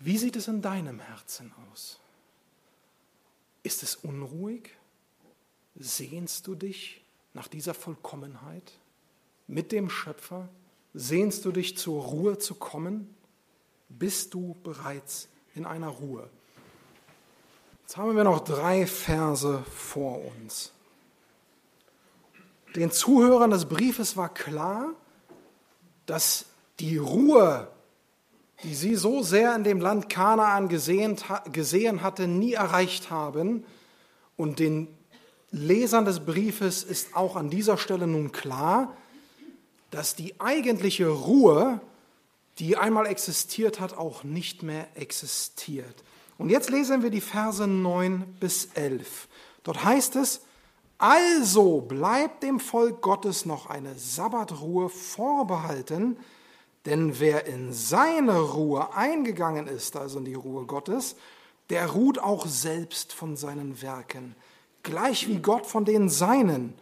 wie 0.00 0.18
sieht 0.18 0.34
es 0.34 0.48
in 0.48 0.62
deinem 0.62 0.98
Herzen 0.98 1.52
aus? 1.70 2.00
Ist 3.62 3.84
es 3.84 3.94
unruhig? 3.94 4.70
Sehnst 5.76 6.48
du 6.48 6.56
dich 6.56 7.04
nach 7.34 7.46
dieser 7.46 7.72
Vollkommenheit 7.72 8.72
mit 9.46 9.70
dem 9.70 9.88
Schöpfer? 9.88 10.48
Sehnst 10.92 11.44
du 11.44 11.52
dich 11.52 11.78
zur 11.78 12.02
Ruhe 12.02 12.38
zu 12.38 12.56
kommen? 12.56 13.14
Bist 13.98 14.34
du 14.34 14.56
bereits 14.62 15.28
in 15.54 15.66
einer 15.66 15.88
Ruhe. 15.88 16.28
Jetzt 17.82 17.96
haben 17.96 18.16
wir 18.16 18.24
noch 18.24 18.40
drei 18.40 18.86
Verse 18.86 19.62
vor 19.70 20.20
uns. 20.24 20.72
Den 22.74 22.90
Zuhörern 22.90 23.50
des 23.50 23.66
Briefes 23.66 24.16
war 24.16 24.32
klar, 24.32 24.94
dass 26.06 26.46
die 26.80 26.96
Ruhe, 26.96 27.68
die 28.62 28.74
sie 28.74 28.96
so 28.96 29.22
sehr 29.22 29.54
in 29.54 29.64
dem 29.64 29.80
Land 29.80 30.08
Kanaan 30.08 30.68
gesehen, 30.68 31.16
gesehen 31.52 32.02
hatte, 32.02 32.26
nie 32.26 32.54
erreicht 32.54 33.10
haben. 33.10 33.64
Und 34.36 34.58
den 34.58 34.88
Lesern 35.50 36.06
des 36.06 36.20
Briefes 36.20 36.82
ist 36.82 37.14
auch 37.14 37.36
an 37.36 37.50
dieser 37.50 37.76
Stelle 37.76 38.06
nun 38.06 38.32
klar, 38.32 38.96
dass 39.90 40.16
die 40.16 40.40
eigentliche 40.40 41.08
Ruhe 41.08 41.80
die 42.58 42.76
einmal 42.76 43.06
existiert 43.06 43.80
hat, 43.80 43.96
auch 43.96 44.24
nicht 44.24 44.62
mehr 44.62 44.88
existiert. 44.94 46.04
Und 46.38 46.50
jetzt 46.50 46.70
lesen 46.70 47.02
wir 47.02 47.10
die 47.10 47.20
Verse 47.20 47.66
9 47.66 48.36
bis 48.40 48.66
11. 48.74 49.28
Dort 49.62 49.84
heißt 49.84 50.16
es, 50.16 50.42
also 50.98 51.80
bleibt 51.80 52.42
dem 52.42 52.60
Volk 52.60 53.00
Gottes 53.00 53.46
noch 53.46 53.66
eine 53.66 53.94
Sabbatruhe 53.96 54.88
vorbehalten, 54.88 56.16
denn 56.84 57.18
wer 57.20 57.46
in 57.46 57.72
seine 57.72 58.40
Ruhe 58.40 58.94
eingegangen 58.94 59.66
ist, 59.66 59.96
also 59.96 60.18
in 60.18 60.24
die 60.24 60.34
Ruhe 60.34 60.64
Gottes, 60.66 61.16
der 61.70 61.90
ruht 61.90 62.18
auch 62.18 62.46
selbst 62.46 63.12
von 63.12 63.36
seinen 63.36 63.82
Werken, 63.82 64.34
gleich 64.82 65.28
wie 65.28 65.38
Gott 65.38 65.66
von 65.66 65.84
den 65.84 66.08
Seinen. 66.08 66.74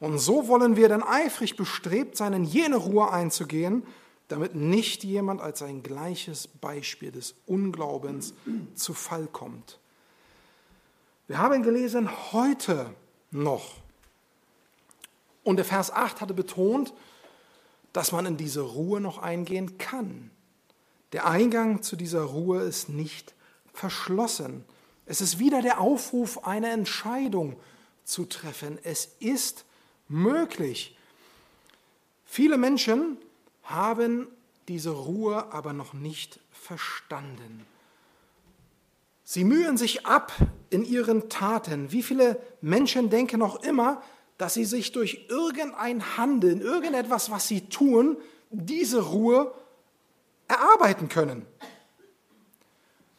Und 0.00 0.18
so 0.18 0.48
wollen 0.48 0.76
wir 0.76 0.88
dann 0.88 1.02
eifrig 1.02 1.56
bestrebt 1.56 2.16
sein, 2.16 2.32
in 2.32 2.44
jene 2.44 2.76
Ruhe 2.76 3.10
einzugehen, 3.10 3.82
damit 4.28 4.54
nicht 4.54 5.04
jemand 5.04 5.40
als 5.40 5.62
ein 5.62 5.82
gleiches 5.82 6.46
Beispiel 6.46 7.10
des 7.10 7.34
Unglaubens 7.46 8.34
zu 8.74 8.94
Fall 8.94 9.26
kommt. 9.26 9.78
Wir 11.26 11.38
haben 11.38 11.62
gelesen, 11.62 12.08
heute 12.32 12.94
noch. 13.30 13.74
Und 15.44 15.56
der 15.56 15.64
Vers 15.64 15.90
8 15.90 16.20
hatte 16.20 16.34
betont, 16.34 16.92
dass 17.92 18.12
man 18.12 18.26
in 18.26 18.36
diese 18.36 18.60
Ruhe 18.60 19.00
noch 19.00 19.18
eingehen 19.18 19.78
kann. 19.78 20.30
Der 21.12 21.26
Eingang 21.26 21.82
zu 21.82 21.96
dieser 21.96 22.22
Ruhe 22.22 22.60
ist 22.60 22.90
nicht 22.90 23.34
verschlossen. 23.72 24.64
Es 25.06 25.22
ist 25.22 25.38
wieder 25.38 25.62
der 25.62 25.80
Aufruf, 25.80 26.46
eine 26.46 26.70
Entscheidung 26.70 27.56
zu 28.04 28.26
treffen. 28.26 28.78
Es 28.82 29.06
ist 29.20 29.64
möglich. 30.06 30.98
Viele 32.26 32.58
Menschen 32.58 33.16
haben 33.68 34.28
diese 34.66 34.90
Ruhe 34.90 35.52
aber 35.52 35.72
noch 35.72 35.94
nicht 35.94 36.40
verstanden. 36.50 37.66
Sie 39.24 39.44
mühen 39.44 39.76
sich 39.76 40.06
ab 40.06 40.32
in 40.70 40.84
ihren 40.84 41.28
Taten. 41.28 41.92
Wie 41.92 42.02
viele 42.02 42.40
Menschen 42.60 43.10
denken 43.10 43.40
noch 43.40 43.62
immer, 43.62 44.02
dass 44.38 44.54
sie 44.54 44.64
sich 44.64 44.92
durch 44.92 45.26
irgendein 45.28 46.16
Handeln, 46.16 46.60
irgendetwas, 46.60 47.30
was 47.30 47.46
sie 47.48 47.68
tun, 47.68 48.16
diese 48.50 49.02
Ruhe 49.02 49.52
erarbeiten 50.46 51.08
können. 51.08 51.44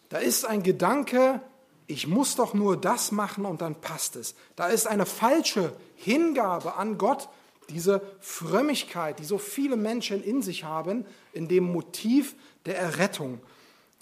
Da 0.09 0.17
ist 0.17 0.45
ein 0.45 0.63
Gedanke, 0.63 1.41
ich 1.85 2.07
muss 2.07 2.35
doch 2.35 2.53
nur 2.53 2.77
das 2.77 3.11
machen 3.11 3.45
und 3.45 3.61
dann 3.61 3.75
passt 3.79 4.15
es. 4.15 4.35
Da 4.55 4.67
ist 4.67 4.87
eine 4.87 5.05
falsche 5.05 5.75
Hingabe 5.95 6.75
an 6.75 6.97
Gott 6.97 7.29
diese 7.69 8.01
Frömmigkeit, 8.19 9.19
die 9.19 9.25
so 9.25 9.37
viele 9.37 9.75
Menschen 9.75 10.23
in 10.23 10.41
sich 10.41 10.63
haben, 10.63 11.05
in 11.33 11.47
dem 11.47 11.63
Motiv 11.65 12.35
der 12.65 12.77
Errettung. 12.77 13.39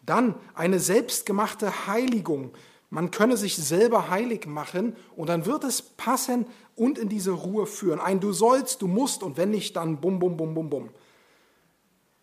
Dann 0.06 0.36
eine 0.54 0.80
selbstgemachte 0.80 1.88
Heiligung. 1.88 2.52
Man 2.90 3.12
könne 3.12 3.36
sich 3.36 3.58
selber 3.58 4.10
heilig 4.10 4.48
machen 4.48 4.96
und 5.16 5.28
dann 5.28 5.46
wird 5.46 5.64
es 5.64 5.82
passen 5.82 6.46
und 6.76 6.98
in 6.98 7.10
diese 7.10 7.32
Ruhe 7.32 7.66
führen. 7.66 8.00
Ein 8.00 8.20
Du 8.20 8.32
sollst, 8.32 8.82
du 8.82 8.88
musst 8.88 9.24
und 9.24 9.36
wenn 9.36 9.52
nicht, 9.52 9.76
dann 9.76 10.00
bum, 10.00 10.20
bum, 10.20 10.38
bum, 10.38 10.54
bum, 10.54 10.70
bum. 10.70 10.90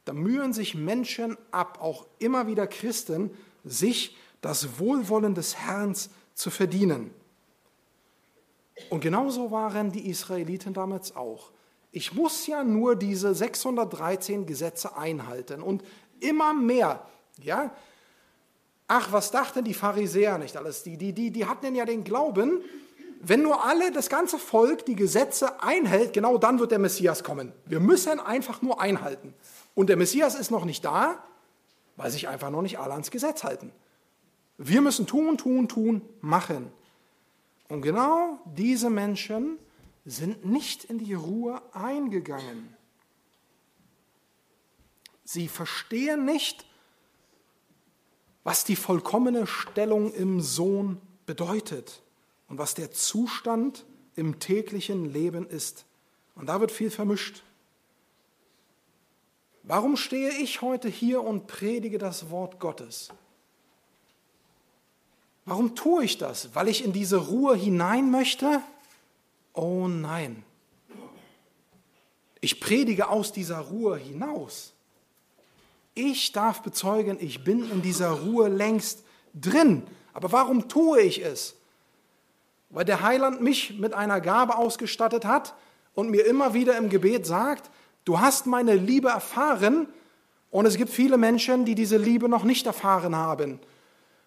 Da 0.04 0.12
mühen 0.12 0.52
sich 0.52 0.74
Menschen 0.74 1.36
ab, 1.50 1.78
auch 1.80 2.06
immer 2.18 2.46
wieder 2.46 2.66
Christen, 2.66 3.30
sich 3.64 4.16
das 4.40 4.78
Wohlwollen 4.78 5.34
des 5.34 5.56
Herrn 5.56 5.94
zu 6.34 6.50
verdienen. 6.50 7.10
Und 8.90 9.00
genauso 9.00 9.50
waren 9.50 9.92
die 9.92 10.08
Israeliten 10.08 10.74
damals 10.74 11.14
auch. 11.14 11.52
Ich 11.92 12.12
muss 12.12 12.46
ja 12.46 12.64
nur 12.64 12.96
diese 12.96 13.34
613 13.34 14.46
Gesetze 14.46 14.96
einhalten 14.96 15.62
und 15.62 15.84
immer 16.20 16.52
mehr, 16.52 17.06
ja. 17.40 17.70
Ach, 18.86 19.12
was 19.12 19.30
dachten 19.30 19.64
die 19.64 19.74
Pharisäer 19.74 20.38
nicht 20.38 20.56
alles? 20.56 20.82
Die, 20.82 20.96
die, 20.96 21.12
die, 21.12 21.30
die 21.30 21.46
hatten 21.46 21.74
ja 21.74 21.84
den 21.84 22.04
Glauben, 22.04 22.60
wenn 23.20 23.42
nur 23.42 23.64
alle, 23.64 23.90
das 23.90 24.10
ganze 24.10 24.38
Volk 24.38 24.84
die 24.84 24.96
Gesetze 24.96 25.62
einhält, 25.62 26.12
genau 26.12 26.36
dann 26.36 26.58
wird 26.58 26.70
der 26.70 26.78
Messias 26.78 27.24
kommen. 27.24 27.52
Wir 27.64 27.80
müssen 27.80 28.20
einfach 28.20 28.60
nur 28.60 28.80
einhalten. 28.80 29.32
Und 29.74 29.88
der 29.88 29.96
Messias 29.96 30.34
ist 30.34 30.50
noch 30.50 30.66
nicht 30.66 30.84
da, 30.84 31.24
weil 31.96 32.10
sich 32.10 32.28
einfach 32.28 32.50
noch 32.50 32.60
nicht 32.60 32.78
alle 32.78 32.92
ans 32.92 33.10
Gesetz 33.10 33.42
halten. 33.42 33.72
Wir 34.58 34.82
müssen 34.82 35.06
tun, 35.06 35.38
tun, 35.38 35.68
tun, 35.68 36.02
machen. 36.20 36.70
Und 37.74 37.82
genau 37.82 38.38
diese 38.44 38.88
Menschen 38.88 39.58
sind 40.04 40.44
nicht 40.44 40.84
in 40.84 40.98
die 40.98 41.14
Ruhe 41.14 41.60
eingegangen. 41.74 42.72
Sie 45.24 45.48
verstehen 45.48 46.24
nicht, 46.24 46.66
was 48.44 48.64
die 48.64 48.76
vollkommene 48.76 49.48
Stellung 49.48 50.14
im 50.14 50.40
Sohn 50.40 51.00
bedeutet 51.26 52.00
und 52.48 52.58
was 52.58 52.74
der 52.74 52.92
Zustand 52.92 53.84
im 54.14 54.38
täglichen 54.38 55.12
Leben 55.12 55.44
ist. 55.44 55.84
Und 56.36 56.46
da 56.46 56.60
wird 56.60 56.70
viel 56.70 56.92
vermischt. 56.92 57.42
Warum 59.64 59.96
stehe 59.96 60.30
ich 60.38 60.62
heute 60.62 60.88
hier 60.88 61.24
und 61.24 61.48
predige 61.48 61.98
das 61.98 62.30
Wort 62.30 62.60
Gottes? 62.60 63.08
Warum 65.46 65.74
tue 65.74 66.04
ich 66.04 66.18
das? 66.18 66.54
Weil 66.54 66.68
ich 66.68 66.84
in 66.84 66.92
diese 66.92 67.16
Ruhe 67.28 67.54
hinein 67.54 68.10
möchte? 68.10 68.60
Oh 69.52 69.88
nein. 69.88 70.42
Ich 72.40 72.60
predige 72.60 73.08
aus 73.08 73.32
dieser 73.32 73.58
Ruhe 73.58 73.96
hinaus. 73.96 74.72
Ich 75.94 76.32
darf 76.32 76.62
bezeugen, 76.62 77.18
ich 77.20 77.44
bin 77.44 77.70
in 77.70 77.82
dieser 77.82 78.10
Ruhe 78.10 78.48
längst 78.48 79.04
drin. 79.34 79.82
Aber 80.12 80.32
warum 80.32 80.68
tue 80.68 81.00
ich 81.02 81.24
es? 81.24 81.54
Weil 82.70 82.84
der 82.84 83.02
Heiland 83.02 83.40
mich 83.40 83.78
mit 83.78 83.94
einer 83.94 84.20
Gabe 84.20 84.56
ausgestattet 84.56 85.24
hat 85.24 85.54
und 85.94 86.10
mir 86.10 86.26
immer 86.26 86.54
wieder 86.54 86.76
im 86.76 86.88
Gebet 86.88 87.26
sagt, 87.26 87.70
du 88.04 88.18
hast 88.18 88.46
meine 88.46 88.74
Liebe 88.74 89.08
erfahren 89.08 89.88
und 90.50 90.66
es 90.66 90.76
gibt 90.76 90.90
viele 90.90 91.16
Menschen, 91.16 91.64
die 91.64 91.74
diese 91.74 91.96
Liebe 91.96 92.28
noch 92.28 92.44
nicht 92.44 92.66
erfahren 92.66 93.14
haben. 93.14 93.60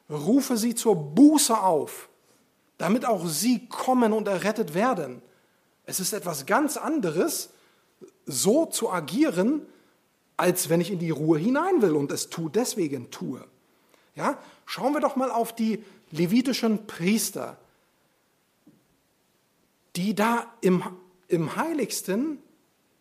Rufe 0.10 0.58
sie 0.58 0.76
zur 0.76 0.96
Buße 0.96 1.58
auf, 1.58 2.10
damit 2.78 3.06
auch 3.06 3.28
sie 3.28 3.68
kommen 3.68 4.14
und 4.14 4.28
errettet 4.28 4.74
werden. 4.74 5.22
Es 5.86 6.00
ist 6.00 6.14
etwas 6.14 6.46
ganz 6.46 6.78
anderes, 6.78 7.50
so 8.26 8.66
zu 8.66 8.92
agieren, 8.92 9.62
als 10.38 10.70
wenn 10.70 10.82
ich 10.82 10.92
in 10.92 11.00
die 11.00 11.10
Ruhe 11.10 11.40
hinein 11.40 11.82
will 11.82 11.96
und 11.96 12.12
es 12.12 12.30
tu 12.30 12.50
deswegen 12.50 13.10
tue. 13.10 13.44
Ja, 14.16 14.38
schauen 14.66 14.94
wir 14.94 15.02
doch 15.02 15.16
mal 15.16 15.32
auf 15.32 15.54
die 15.54 15.84
levitischen 16.12 16.88
Priester, 16.88 17.58
die 19.96 20.14
da 20.14 20.52
im, 20.62 20.84
im 21.28 21.56
Heiligsten 21.56 22.40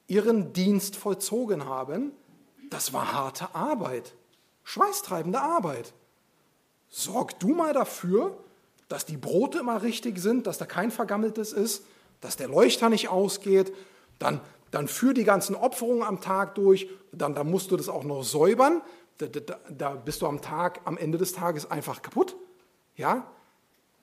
ihren 0.09 0.53
Dienst 0.53 0.97
vollzogen 0.97 1.67
haben. 1.67 2.13
Das 2.71 2.93
war 2.93 3.13
harte 3.13 3.55
Arbeit, 3.55 4.15
schweißtreibende 4.65 5.41
Arbeit. 5.41 5.93
Sorg 6.97 7.39
du 7.41 7.49
mal 7.49 7.73
dafür, 7.73 8.37
dass 8.89 9.05
die 9.05 9.17
Brote 9.17 9.59
immer 9.59 9.83
richtig 9.83 10.19
sind, 10.19 10.47
dass 10.47 10.59
da 10.59 10.67
kein 10.67 10.91
vergammeltes 10.91 11.53
ist, 11.53 11.85
dass 12.21 12.37
der 12.37 12.49
Leuchter 12.49 12.89
nicht 12.89 13.09
ausgeht, 13.09 13.73
dann 14.19 14.41
dann 14.71 14.89
führ 14.89 15.15
die 15.15 15.25
ganzen 15.25 15.55
Opferungen 15.55 16.03
am 16.03 16.21
Tag 16.21 16.55
durch, 16.55 16.89
dann, 17.13 17.35
dann 17.35 17.51
musst 17.51 17.71
du 17.71 17.77
das 17.77 17.89
auch 17.89 18.05
noch 18.05 18.23
säubern, 18.23 18.83
da, 19.19 19.27
da, 19.27 19.59
da 19.71 19.91
bist 19.95 20.21
du 20.21 20.27
am 20.27 20.43
Tag, 20.43 20.81
am 20.85 20.99
Ende 20.99 21.19
des 21.19 21.33
Tages 21.33 21.71
einfach 21.71 22.03
kaputt. 22.03 22.37
Ja, 22.97 23.27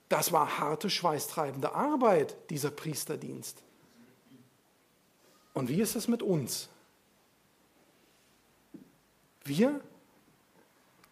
das 0.10 0.32
war 0.32 0.58
harte, 0.60 0.90
schweißtreibende 0.90 1.74
Arbeit, 1.74 2.36
dieser 2.50 2.72
Priesterdienst. 2.72 3.62
Und 5.54 5.70
wie 5.70 5.82
ist 5.82 5.96
es 5.96 6.08
mit 6.08 6.24
uns? 6.24 6.70
Wir 9.44 9.80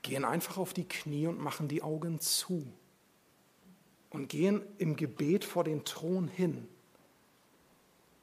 gehen 0.01 0.25
einfach 0.25 0.57
auf 0.57 0.73
die 0.73 0.87
Knie 0.87 1.27
und 1.27 1.39
machen 1.39 1.67
die 1.67 1.83
Augen 1.83 2.19
zu 2.19 2.65
und 4.09 4.29
gehen 4.29 4.61
im 4.77 4.95
Gebet 4.95 5.45
vor 5.45 5.63
den 5.63 5.85
Thron 5.85 6.27
hin 6.27 6.67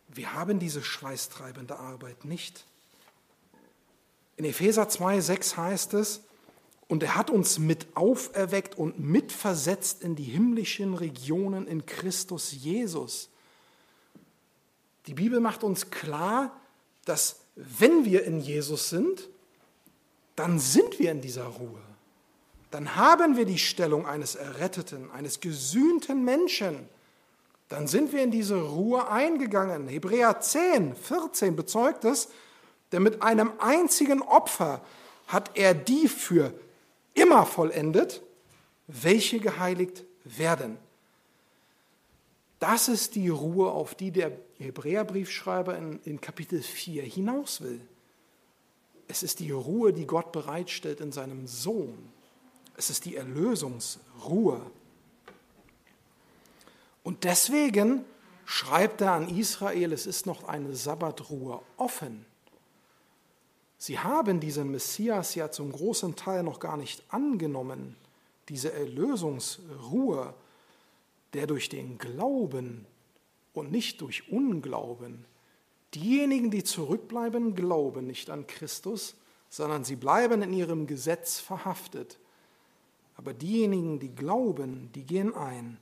wir 0.09 0.33
haben 0.35 0.59
diese 0.59 0.83
schweißtreibende 0.83 1.79
Arbeit 1.79 2.25
nicht. 2.25 2.65
In 4.37 4.45
Epheser 4.45 4.89
2, 4.89 5.21
6 5.21 5.57
heißt 5.57 5.95
es, 5.95 6.23
und 6.89 7.03
er 7.03 7.17
hat 7.17 7.29
uns 7.29 7.59
mit 7.59 7.87
auferweckt 7.95 8.79
und 8.79 8.99
mitversetzt 8.99 10.03
in 10.03 10.17
die 10.17 10.25
himmlischen 10.25 10.95
Regionen 10.95 11.67
in 11.67 11.85
Christus 11.85 12.53
Jesus. 12.53 13.29
Die 15.07 15.13
Bibel 15.13 15.41
macht 15.41 15.65
uns 15.65 15.91
klar, 15.91 16.59
dass 17.05 17.41
wenn 17.57 18.07
wir 18.07 18.25
in 18.25 18.41
Jesus 18.41 18.89
sind, 18.89 19.29
dann 20.39 20.59
sind 20.59 20.99
wir 20.99 21.11
in 21.11 21.21
dieser 21.21 21.47
Ruhe. 21.47 21.81
Dann 22.71 22.97
haben 22.97 23.37
wir 23.37 23.45
die 23.45 23.59
Stellung 23.59 24.07
eines 24.07 24.35
Erretteten, 24.35 25.11
eines 25.11 25.41
gesühnten 25.41 26.25
Menschen 26.25 26.89
dann 27.69 27.87
sind 27.87 28.13
wir 28.13 28.23
in 28.23 28.31
diese 28.31 28.61
Ruhe 28.61 29.09
eingegangen. 29.09 29.89
Hebräer 29.89 30.41
10, 30.41 30.95
14 30.95 31.55
bezeugt 31.55 32.05
es, 32.05 32.29
denn 32.93 33.03
mit 33.03 33.23
einem 33.23 33.53
einzigen 33.59 34.23
Opfer 34.23 34.81
hat 35.27 35.51
er 35.55 35.75
die 35.75 36.09
für 36.09 36.55
immer 37.13 37.45
vollendet, 37.45 38.23
welche 38.87 39.39
geheiligt 39.39 40.05
werden. 40.25 40.79
Das 42.59 42.89
ist 42.89 43.15
die 43.15 43.29
Ruhe, 43.29 43.71
auf 43.71 43.95
die 43.95 44.11
der 44.11 44.33
Hebräerbriefschreiber 44.59 45.77
in, 45.77 46.01
in 46.05 46.21
Kapitel 46.21 46.63
4 46.63 47.03
hinaus 47.03 47.61
will. 47.61 47.81
Es 49.09 49.23
ist 49.23 49.41
die 49.41 49.51
Ruhe, 49.51 49.93
die 49.93 50.07
Gott 50.07 50.33
bereitstellt 50.33 51.01
in 51.01 51.13
seinem 51.13 51.47
Sohn. 51.47 52.13
Es 52.77 52.91
ist 52.91 53.07
die 53.07 53.17
Erlösungsruhe. 53.17 54.61
Und 57.03 57.25
deswegen 57.25 58.05
schreibt 58.45 59.01
er 59.01 59.13
an 59.13 59.29
Israel, 59.37 59.93
es 59.93 60.07
ist 60.07 60.27
noch 60.27 60.47
eine 60.47 60.77
Sabbatruhe 60.77 61.61
offen. 61.79 62.25
Sie 63.79 63.99
haben 63.99 64.41
diesen 64.41 64.71
Messias 64.71 65.35
ja 65.35 65.51
zum 65.51 65.73
großen 65.73 66.17
Teil 66.17 66.43
noch 66.43 66.61
gar 66.61 66.77
nicht 66.77 67.03
angenommen, 67.09 67.97
diese 68.49 68.73
Erlösungsruhe, 68.73 70.35
der 71.33 71.47
durch 71.47 71.69
den 71.69 71.99
Glauben 71.99 72.87
und 73.53 73.71
nicht 73.71 74.01
durch 74.01 74.31
Unglauben, 74.31 75.25
diejenigen, 75.95 76.51
die 76.51 76.65
zurückbleiben, 76.65 77.55
glauben 77.55 78.07
nicht 78.07 78.31
an 78.31 78.47
Christus, 78.47 79.15
sondern 79.49 79.85
sie 79.85 79.97
bleiben 79.97 80.43
in 80.43 80.53
ihrem 80.53 80.87
Gesetz 80.87 81.39
verhaftet. 81.41 82.19
Aber 83.17 83.33
diejenigen, 83.35 83.99
die 83.99 84.15
glauben, 84.15 84.91
die 84.95 85.05
gehen 85.05 85.35
ein. 85.35 85.79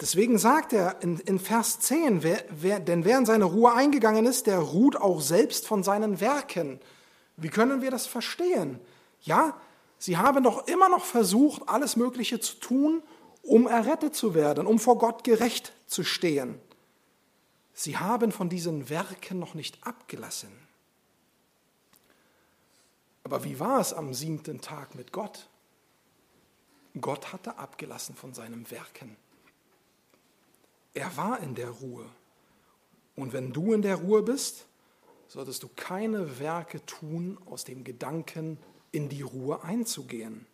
Deswegen 0.00 0.36
sagt 0.36 0.72
er 0.72 1.02
in, 1.02 1.18
in 1.20 1.38
Vers 1.38 1.80
10, 1.80 2.22
wer, 2.22 2.44
wer, 2.50 2.80
denn 2.80 3.04
wer 3.04 3.18
in 3.18 3.26
seine 3.26 3.44
Ruhe 3.44 3.72
eingegangen 3.72 4.26
ist, 4.26 4.46
der 4.46 4.58
ruht 4.58 4.96
auch 4.96 5.20
selbst 5.20 5.66
von 5.66 5.82
seinen 5.82 6.20
Werken. 6.20 6.80
Wie 7.36 7.48
können 7.48 7.80
wir 7.80 7.90
das 7.90 8.06
verstehen? 8.06 8.78
Ja, 9.22 9.56
sie 9.98 10.18
haben 10.18 10.44
doch 10.44 10.66
immer 10.66 10.88
noch 10.88 11.04
versucht, 11.04 11.62
alles 11.66 11.96
Mögliche 11.96 12.40
zu 12.40 12.56
tun, 12.56 13.02
um 13.42 13.66
errettet 13.66 14.14
zu 14.14 14.34
werden, 14.34 14.66
um 14.66 14.78
vor 14.78 14.98
Gott 14.98 15.24
gerecht 15.24 15.72
zu 15.86 16.02
stehen. 16.02 16.60
Sie 17.78 17.98
haben 17.98 18.32
von 18.32 18.48
diesen 18.48 18.88
Werken 18.88 19.38
noch 19.38 19.52
nicht 19.52 19.86
abgelassen. 19.86 20.50
Aber 23.22 23.44
wie 23.44 23.60
war 23.60 23.80
es 23.80 23.92
am 23.92 24.14
siebten 24.14 24.62
Tag 24.62 24.94
mit 24.94 25.12
Gott? 25.12 25.46
Gott 26.98 27.34
hatte 27.34 27.58
abgelassen 27.58 28.16
von 28.16 28.32
seinen 28.32 28.70
Werken. 28.70 29.14
Er 30.94 31.14
war 31.18 31.40
in 31.40 31.54
der 31.54 31.68
Ruhe. 31.68 32.06
Und 33.14 33.34
wenn 33.34 33.52
du 33.52 33.74
in 33.74 33.82
der 33.82 33.96
Ruhe 33.96 34.22
bist, 34.22 34.64
solltest 35.28 35.62
du 35.62 35.68
keine 35.76 36.38
Werke 36.38 36.84
tun 36.86 37.36
aus 37.44 37.64
dem 37.64 37.84
Gedanken, 37.84 38.56
in 38.90 39.10
die 39.10 39.20
Ruhe 39.20 39.62
einzugehen. 39.64 40.46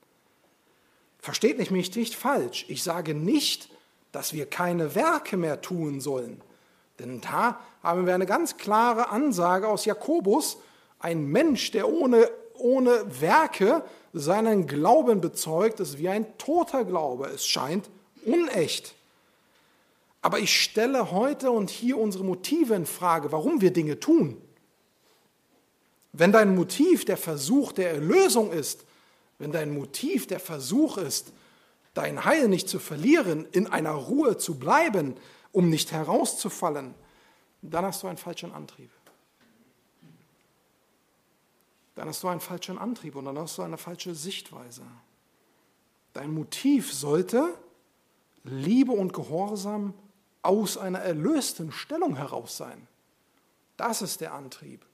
Versteht 1.20 1.58
mich 1.58 1.70
nicht 1.70 2.16
falsch. 2.16 2.64
Ich 2.66 2.82
sage 2.82 3.14
nicht, 3.14 3.70
dass 4.10 4.32
wir 4.32 4.46
keine 4.46 4.96
Werke 4.96 5.36
mehr 5.36 5.60
tun 5.60 6.00
sollen. 6.00 6.42
Denn 6.98 7.20
da 7.20 7.60
haben 7.82 8.06
wir 8.06 8.14
eine 8.14 8.26
ganz 8.26 8.56
klare 8.56 9.08
Ansage 9.08 9.68
aus 9.68 9.84
Jakobus. 9.84 10.58
Ein 10.98 11.26
Mensch, 11.26 11.70
der 11.70 11.88
ohne, 11.88 12.30
ohne 12.54 13.04
Werke 13.20 13.84
seinen 14.12 14.66
Glauben 14.66 15.20
bezeugt, 15.20 15.80
ist 15.80 15.98
wie 15.98 16.08
ein 16.08 16.38
toter 16.38 16.84
Glaube. 16.84 17.26
Es 17.26 17.46
scheint 17.46 17.88
unecht. 18.24 18.94
Aber 20.20 20.38
ich 20.38 20.62
stelle 20.62 21.10
heute 21.10 21.50
und 21.50 21.70
hier 21.70 21.98
unsere 21.98 22.24
Motive 22.24 22.74
in 22.74 22.86
Frage, 22.86 23.32
warum 23.32 23.60
wir 23.60 23.72
Dinge 23.72 23.98
tun. 23.98 24.40
Wenn 26.12 26.30
dein 26.30 26.54
Motiv 26.54 27.04
der 27.04 27.16
Versuch 27.16 27.72
der 27.72 27.90
Erlösung 27.90 28.52
ist, 28.52 28.84
wenn 29.38 29.50
dein 29.50 29.74
Motiv 29.74 30.26
der 30.28 30.38
Versuch 30.38 30.98
ist, 30.98 31.32
dein 31.94 32.24
Heil 32.24 32.48
nicht 32.48 32.68
zu 32.68 32.78
verlieren, 32.78 33.48
in 33.50 33.66
einer 33.66 33.92
Ruhe 33.92 34.36
zu 34.36 34.58
bleiben 34.58 35.16
um 35.52 35.68
nicht 35.68 35.92
herauszufallen, 35.92 36.94
dann 37.62 37.84
hast 37.84 38.02
du 38.02 38.08
einen 38.08 38.18
falschen 38.18 38.52
Antrieb. 38.52 38.90
Dann 41.94 42.08
hast 42.08 42.22
du 42.22 42.28
einen 42.28 42.40
falschen 42.40 42.78
Antrieb 42.78 43.14
und 43.16 43.26
dann 43.26 43.38
hast 43.38 43.58
du 43.58 43.62
eine 43.62 43.78
falsche 43.78 44.14
Sichtweise. 44.14 44.82
Dein 46.14 46.32
Motiv 46.32 46.92
sollte 46.92 47.54
Liebe 48.44 48.92
und 48.92 49.12
Gehorsam 49.12 49.94
aus 50.42 50.76
einer 50.76 50.98
erlösten 50.98 51.70
Stellung 51.70 52.16
heraus 52.16 52.56
sein. 52.56 52.88
Das 53.76 54.02
ist 54.02 54.20
der 54.20 54.34
Antrieb. 54.34 54.84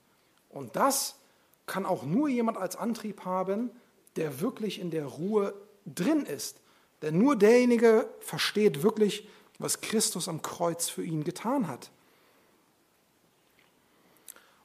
Und 0.49 0.75
das 0.75 1.15
kann 1.65 1.85
auch 1.85 2.03
nur 2.03 2.27
jemand 2.27 2.57
als 2.57 2.75
Antrieb 2.75 3.25
haben, 3.25 3.71
der 4.15 4.41
wirklich 4.41 4.79
in 4.79 4.91
der 4.91 5.05
Ruhe 5.05 5.53
drin 5.85 6.25
ist. 6.25 6.59
Denn 7.01 7.17
nur 7.17 7.35
derjenige 7.35 8.09
versteht 8.19 8.83
wirklich, 8.83 9.27
was 9.59 9.81
Christus 9.81 10.27
am 10.27 10.41
Kreuz 10.41 10.89
für 10.89 11.03
ihn 11.03 11.23
getan 11.23 11.67
hat. 11.67 11.91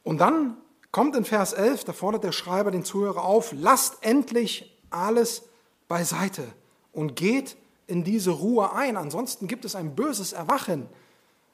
Und 0.05 0.19
dann 0.19 0.57
kommt 0.93 1.17
in 1.17 1.25
Vers 1.25 1.53
11, 1.53 1.85
da 1.85 1.93
fordert 1.93 2.25
der 2.25 2.33
Schreiber 2.33 2.71
den 2.71 2.85
Zuhörer 2.85 3.25
auf, 3.25 3.53
lasst 3.53 3.97
endlich 4.03 4.73
alles 4.91 5.43
beiseite 5.89 6.47
und 6.93 7.17
geht 7.17 7.57
in 7.87 8.05
diese 8.05 8.31
Ruhe 8.31 8.73
ein. 8.73 8.97
Ansonsten 8.97 9.49
gibt 9.49 9.65
es 9.65 9.75
ein 9.75 9.97
böses 9.97 10.33
Erwachen. 10.33 10.89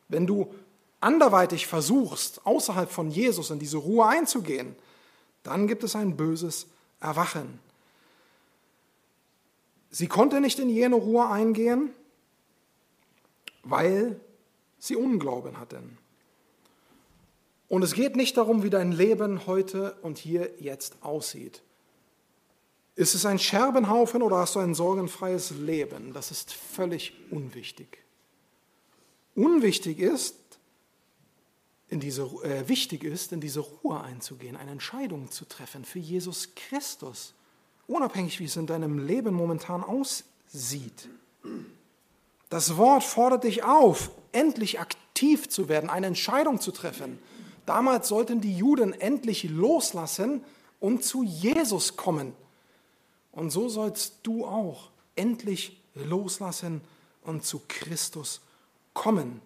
Wenn 0.08 0.26
du 0.26 0.54
anderweitig 1.00 1.66
versuchst, 1.66 2.44
außerhalb 2.44 2.90
von 2.90 3.10
Jesus 3.10 3.50
in 3.50 3.58
diese 3.58 3.78
Ruhe 3.78 4.06
einzugehen, 4.06 4.76
dann 5.42 5.66
gibt 5.66 5.82
es 5.84 5.96
ein 5.96 6.16
böses 6.16 6.66
Erwachen. 7.00 7.58
Sie 9.90 10.06
konnte 10.06 10.40
nicht 10.40 10.58
in 10.58 10.68
jene 10.68 10.96
Ruhe 10.96 11.26
eingehen, 11.28 11.90
weil 13.70 14.20
sie 14.78 14.96
Unglauben 14.96 15.58
hatten. 15.58 15.98
Und 17.68 17.82
es 17.82 17.94
geht 17.94 18.16
nicht 18.16 18.36
darum, 18.36 18.62
wie 18.64 18.70
dein 18.70 18.90
Leben 18.90 19.46
heute 19.46 19.96
und 20.02 20.18
hier 20.18 20.50
jetzt 20.58 21.02
aussieht. 21.02 21.62
Ist 22.96 23.14
es 23.14 23.24
ein 23.24 23.38
Scherbenhaufen 23.38 24.22
oder 24.22 24.38
hast 24.38 24.56
du 24.56 24.58
ein 24.58 24.74
sorgenfreies 24.74 25.52
Leben? 25.52 26.12
Das 26.12 26.32
ist 26.32 26.52
völlig 26.52 27.14
unwichtig. 27.30 27.98
Unwichtig 29.36 30.00
ist, 30.00 30.34
in 31.88 32.00
diese, 32.00 32.22
äh, 32.42 32.68
wichtig 32.68 33.04
ist, 33.04 33.32
in 33.32 33.40
diese 33.40 33.60
Ruhe 33.60 34.00
einzugehen, 34.00 34.56
eine 34.56 34.72
Entscheidung 34.72 35.30
zu 35.30 35.44
treffen 35.44 35.84
für 35.84 35.98
Jesus 35.98 36.54
Christus, 36.54 37.34
unabhängig 37.86 38.38
wie 38.40 38.44
es 38.44 38.56
in 38.56 38.66
deinem 38.66 38.98
Leben 38.98 39.34
momentan 39.34 39.82
aussieht. 39.82 41.08
Das 42.50 42.76
Wort 42.76 43.04
fordert 43.04 43.44
dich 43.44 43.62
auf, 43.62 44.10
endlich 44.32 44.80
aktiv 44.80 45.48
zu 45.48 45.68
werden, 45.68 45.88
eine 45.88 46.08
Entscheidung 46.08 46.60
zu 46.60 46.72
treffen. 46.72 47.18
Damals 47.64 48.08
sollten 48.08 48.40
die 48.40 48.56
Juden 48.56 48.92
endlich 48.92 49.44
loslassen 49.44 50.44
und 50.80 51.04
zu 51.04 51.22
Jesus 51.22 51.96
kommen. 51.96 52.34
Und 53.32 53.50
so 53.50 53.68
sollst 53.68 54.18
du 54.24 54.44
auch 54.44 54.90
endlich 55.14 55.80
loslassen 55.94 56.80
und 57.22 57.44
zu 57.44 57.62
Christus 57.68 58.40
kommen. 58.94 59.40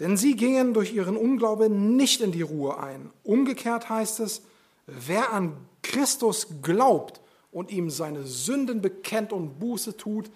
Denn 0.00 0.16
sie 0.16 0.34
gingen 0.34 0.72
durch 0.72 0.94
ihren 0.94 1.16
Unglaube 1.16 1.68
nicht 1.68 2.22
in 2.22 2.32
die 2.32 2.42
Ruhe 2.42 2.78
ein. 2.78 3.10
Umgekehrt 3.22 3.90
heißt 3.90 4.20
es, 4.20 4.42
wer 4.86 5.32
an 5.32 5.56
Christus 5.82 6.48
glaubt 6.62 7.20
und 7.50 7.70
ihm 7.70 7.90
seine 7.90 8.24
Sünden 8.24 8.80
bekennt 8.80 9.32
und 9.32 9.60
Buße 9.60 9.96
tut, 9.96 10.30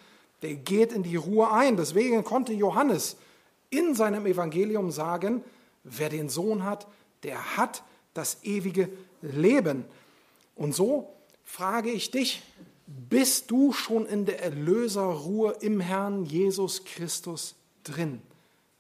der 0.47 0.55
geht 0.55 0.93
in 0.93 1.03
die 1.03 1.17
Ruhe 1.17 1.51
ein. 1.51 1.77
Deswegen 1.77 2.23
konnte 2.23 2.53
Johannes 2.53 3.17
in 3.69 3.97
seinem 3.97 4.27
Evangelium 4.27 4.93
sagen, 4.93 5.43
wer 5.83 6.09
den 6.09 6.29
Sohn 6.29 6.63
hat, 6.63 6.87
der 7.25 7.57
hat 7.57 7.83
das 8.15 8.45
ewige 8.45 8.89
Leben. 9.23 9.85
Und 10.55 10.73
so 10.73 11.13
frage 11.45 11.91
ich 11.91 12.13
dich, 12.13 12.43
bist 12.87 13.51
du 13.51 13.73
schon 13.73 14.07
in 14.07 14.25
der 14.25 14.41
Erlöserruhe 14.41 15.57
im 15.61 15.81
Herrn 15.81 16.25
Jesus 16.25 16.85
Christus 16.85 17.57
drin? 17.83 18.23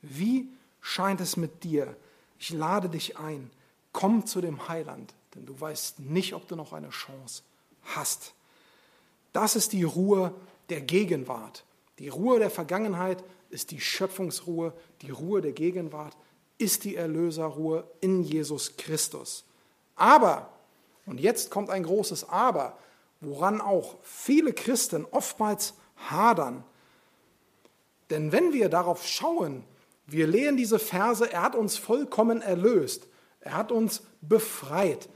Wie 0.02 0.46
scheint 0.80 1.20
es 1.20 1.36
mit 1.36 1.64
dir? 1.64 1.96
Ich 2.38 2.50
lade 2.50 2.88
dich 2.88 3.18
ein, 3.18 3.50
komm 3.92 4.24
zu 4.24 4.40
dem 4.40 4.68
Heiland, 4.68 5.14
denn 5.34 5.46
du 5.46 5.60
weißt 5.60 5.98
nicht, 5.98 6.34
ob 6.34 6.46
du 6.46 6.54
noch 6.54 6.72
eine 6.72 6.90
Chance 6.90 7.42
hast. 7.82 8.34
Das 9.32 9.56
ist 9.56 9.72
die 9.72 9.82
Ruhe 9.82 10.32
der 10.68 10.80
Gegenwart. 10.80 11.64
Die 11.98 12.08
Ruhe 12.08 12.38
der 12.38 12.50
Vergangenheit 12.50 13.22
ist 13.50 13.70
die 13.70 13.80
Schöpfungsruhe, 13.80 14.72
die 15.02 15.10
Ruhe 15.10 15.40
der 15.40 15.52
Gegenwart 15.52 16.16
ist 16.58 16.84
die 16.84 16.96
Erlöserruhe 16.96 17.84
in 18.00 18.22
Jesus 18.22 18.76
Christus. 18.76 19.44
Aber, 19.94 20.50
und 21.04 21.20
jetzt 21.20 21.50
kommt 21.50 21.70
ein 21.70 21.82
großes 21.82 22.28
Aber, 22.28 22.78
woran 23.20 23.60
auch 23.60 23.96
viele 24.02 24.52
Christen 24.52 25.06
oftmals 25.10 25.74
hadern. 25.96 26.64
Denn 28.10 28.32
wenn 28.32 28.52
wir 28.52 28.68
darauf 28.68 29.06
schauen, 29.06 29.64
wir 30.06 30.26
lehen 30.26 30.56
diese 30.56 30.78
Verse, 30.78 31.30
er 31.30 31.42
hat 31.42 31.54
uns 31.54 31.76
vollkommen 31.76 32.40
erlöst, 32.42 33.06
er 33.40 33.54
hat 33.54 33.72
uns 33.72 34.02
befreit. 34.20 35.08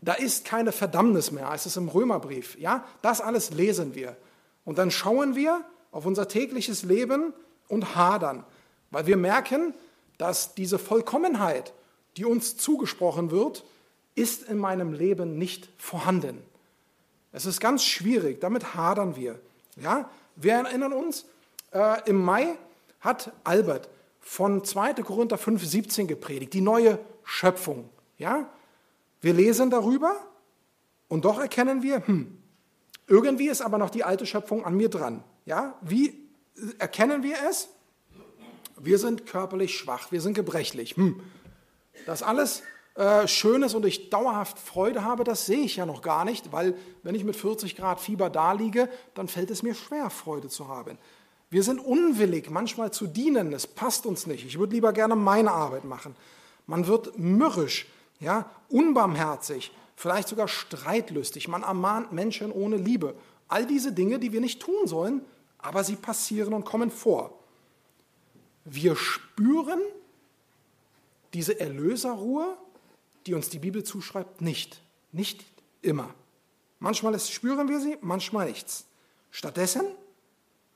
Da 0.00 0.12
ist 0.12 0.44
keine 0.44 0.72
Verdammnis 0.72 1.30
mehr, 1.30 1.48
heißt 1.48 1.66
es 1.66 1.76
im 1.76 1.88
Römerbrief. 1.88 2.58
Ja, 2.58 2.84
das 3.02 3.20
alles 3.20 3.50
lesen 3.50 3.94
wir. 3.94 4.16
Und 4.68 4.76
dann 4.76 4.90
schauen 4.90 5.34
wir 5.34 5.64
auf 5.92 6.04
unser 6.04 6.28
tägliches 6.28 6.82
Leben 6.82 7.32
und 7.68 7.96
hadern, 7.96 8.44
weil 8.90 9.06
wir 9.06 9.16
merken, 9.16 9.72
dass 10.18 10.54
diese 10.54 10.78
Vollkommenheit, 10.78 11.72
die 12.18 12.26
uns 12.26 12.58
zugesprochen 12.58 13.30
wird, 13.30 13.64
ist 14.14 14.42
in 14.42 14.58
meinem 14.58 14.92
Leben 14.92 15.38
nicht 15.38 15.70
vorhanden. 15.78 16.42
Es 17.32 17.46
ist 17.46 17.60
ganz 17.60 17.82
schwierig, 17.82 18.42
damit 18.42 18.74
hadern 18.74 19.16
wir. 19.16 19.40
Ja? 19.76 20.10
Wir 20.36 20.52
erinnern 20.52 20.92
uns, 20.92 21.24
äh, 21.72 22.06
im 22.06 22.22
Mai 22.22 22.54
hat 23.00 23.32
Albert 23.44 23.88
von 24.20 24.64
2. 24.64 25.02
Korinther 25.02 25.38
5, 25.38 25.64
17 25.64 26.06
gepredigt, 26.06 26.52
die 26.52 26.60
neue 26.60 26.98
Schöpfung. 27.24 27.88
Ja? 28.18 28.50
Wir 29.22 29.32
lesen 29.32 29.70
darüber 29.70 30.14
und 31.08 31.24
doch 31.24 31.40
erkennen 31.40 31.82
wir, 31.82 32.06
hm, 32.06 32.37
irgendwie 33.08 33.48
ist 33.48 33.62
aber 33.62 33.78
noch 33.78 33.90
die 33.90 34.04
alte 34.04 34.26
Schöpfung 34.26 34.64
an 34.64 34.76
mir 34.76 34.88
dran. 34.88 35.24
Ja? 35.46 35.74
Wie 35.80 36.28
erkennen 36.78 37.22
wir 37.22 37.36
es? 37.48 37.68
Wir 38.76 38.98
sind 38.98 39.26
körperlich 39.26 39.76
schwach, 39.76 40.12
wir 40.12 40.20
sind 40.20 40.34
gebrechlich. 40.34 40.96
Hm. 40.96 41.20
Das 42.06 42.22
alles 42.22 42.62
äh, 42.94 43.26
Schönes 43.26 43.74
und 43.74 43.84
ich 43.84 44.10
dauerhaft 44.10 44.58
Freude 44.58 45.04
habe, 45.04 45.24
das 45.24 45.46
sehe 45.46 45.60
ich 45.64 45.76
ja 45.76 45.86
noch 45.86 46.02
gar 46.02 46.24
nicht, 46.24 46.52
weil 46.52 46.74
wenn 47.02 47.14
ich 47.14 47.24
mit 47.24 47.34
40 47.34 47.76
Grad 47.76 48.00
Fieber 48.00 48.30
da 48.30 48.52
liege, 48.52 48.88
dann 49.14 49.26
fällt 49.26 49.50
es 49.50 49.62
mir 49.62 49.74
schwer, 49.74 50.10
Freude 50.10 50.48
zu 50.48 50.68
haben. 50.68 50.98
Wir 51.50 51.62
sind 51.62 51.80
unwillig, 51.80 52.50
manchmal 52.50 52.90
zu 52.92 53.06
dienen. 53.06 53.52
Es 53.52 53.66
passt 53.66 54.04
uns 54.04 54.26
nicht. 54.26 54.44
Ich 54.44 54.58
würde 54.58 54.74
lieber 54.74 54.92
gerne 54.92 55.16
meine 55.16 55.50
Arbeit 55.50 55.84
machen. 55.84 56.14
Man 56.66 56.86
wird 56.86 57.18
mürrisch, 57.18 57.86
ja, 58.20 58.50
unbarmherzig, 58.68 59.72
vielleicht 59.98 60.28
sogar 60.28 60.46
streitlüstig. 60.46 61.48
Man 61.48 61.64
ermahnt 61.64 62.12
Menschen 62.12 62.52
ohne 62.52 62.76
Liebe. 62.76 63.16
All 63.48 63.66
diese 63.66 63.92
Dinge, 63.92 64.20
die 64.20 64.32
wir 64.32 64.40
nicht 64.40 64.62
tun 64.62 64.86
sollen, 64.86 65.22
aber 65.58 65.82
sie 65.82 65.96
passieren 65.96 66.54
und 66.54 66.64
kommen 66.64 66.92
vor. 66.92 67.36
Wir 68.64 68.94
spüren 68.94 69.80
diese 71.34 71.58
Erlöserruhe, 71.58 72.56
die 73.26 73.34
uns 73.34 73.48
die 73.48 73.58
Bibel 73.58 73.82
zuschreibt, 73.82 74.40
nicht. 74.40 74.80
Nicht 75.10 75.44
immer. 75.82 76.14
Manchmal 76.78 77.18
spüren 77.18 77.68
wir 77.68 77.80
sie, 77.80 77.98
manchmal 78.00 78.46
nichts. 78.46 78.86
Stattdessen 79.32 79.84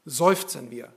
seufzen 0.05 0.73
wir. 0.73 0.93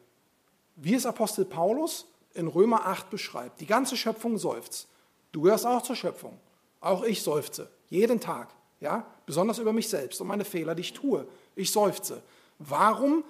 Wie 0.78 0.95
es 0.95 1.05
Apostel 1.05 1.45
Paulus 1.45 2.07
in 2.34 2.47
Römer 2.47 2.88
8 2.88 3.11
beschreibt. 3.11 3.61
Die 3.61 3.67
ganze 3.67 3.95
Schöpfung 3.95 4.39
seufzt. 4.39 4.88
Du 5.32 5.41
gehörst 5.41 5.67
auch 5.67 5.84
zur 5.84 5.95
Schöpfung. 5.95 6.39
Auch 6.82 7.03
ich 7.03 7.21
seufze. 7.21 7.69
Jeden 7.89 8.19
Tag. 8.19 8.49
Ja? 8.79 9.05
Besonders 9.25 9.59
über 9.59 9.73
mich 9.73 9.89
selbst 9.89 10.19
und 10.21 10.27
meine 10.27 10.45
Fehler, 10.45 10.75
die 10.75 10.81
ich 10.81 10.93
tue. 10.93 11.27
Ich 11.55 11.71
seufze. 11.71 12.21
Warum 12.59 13.23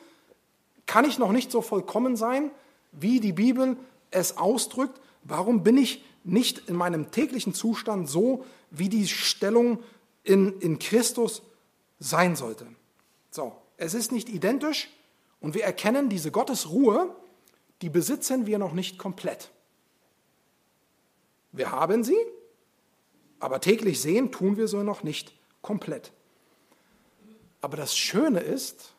kann 0.86 1.06
ich 1.06 1.18
noch 1.18 1.32
nicht 1.32 1.52
so 1.52 1.62
vollkommen 1.62 2.16
sein, 2.16 2.52
wie 2.92 3.20
die 3.20 3.34
Bibel 3.34 3.78
es 4.12 4.38
ausdrückt? 4.38 5.00
Warum 5.24 5.64
bin 5.64 5.78
ich 5.78 6.04
nicht 6.24 6.70
in 6.70 6.76
meinem 6.76 7.12
täglichen 7.12 7.54
Zustand 7.54 8.10
so, 8.10 8.46
wie 8.72 8.90
die 8.90 9.08
Stellung 9.08 9.80
in, 10.24 10.60
in 10.60 10.80
Christus 10.80 11.42
sein 12.00 12.36
sollte? 12.36 12.68
So, 13.32 13.54
es 13.78 13.94
ist 13.94 14.12
nicht 14.12 14.30
identisch, 14.30 14.90
und 15.46 15.54
wir 15.54 15.64
erkennen 15.64 16.10
diese 16.10 16.32
Gottesruhe, 16.32 17.16
die 17.84 17.90
besitzen 17.90 18.48
wir 18.48 18.58
noch 18.58 18.74
nicht 18.74 18.98
komplett. 18.98 19.52
Wir 21.52 21.72
haben 21.72 22.04
sie, 22.04 22.18
aber 23.46 23.62
täglich 23.62 24.02
sehen 24.02 24.32
tun 24.32 24.58
wir 24.58 24.68
sie 24.68 24.84
noch 24.84 25.04
nicht 25.04 25.34
komplett. 25.62 26.12
Aber 27.62 27.78
das 27.78 27.96
Schöne 27.96 28.40
ist, 28.40 28.96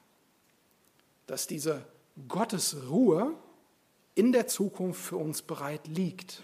dass 1.27 1.49
diese 1.49 1.85
Gottesruhe 2.29 3.35
in 4.15 4.31
der 4.31 4.47
Zukunft 4.47 5.01
für 5.01 5.17
uns 5.17 5.43
bereit 5.43 5.89
liegt. 5.89 6.43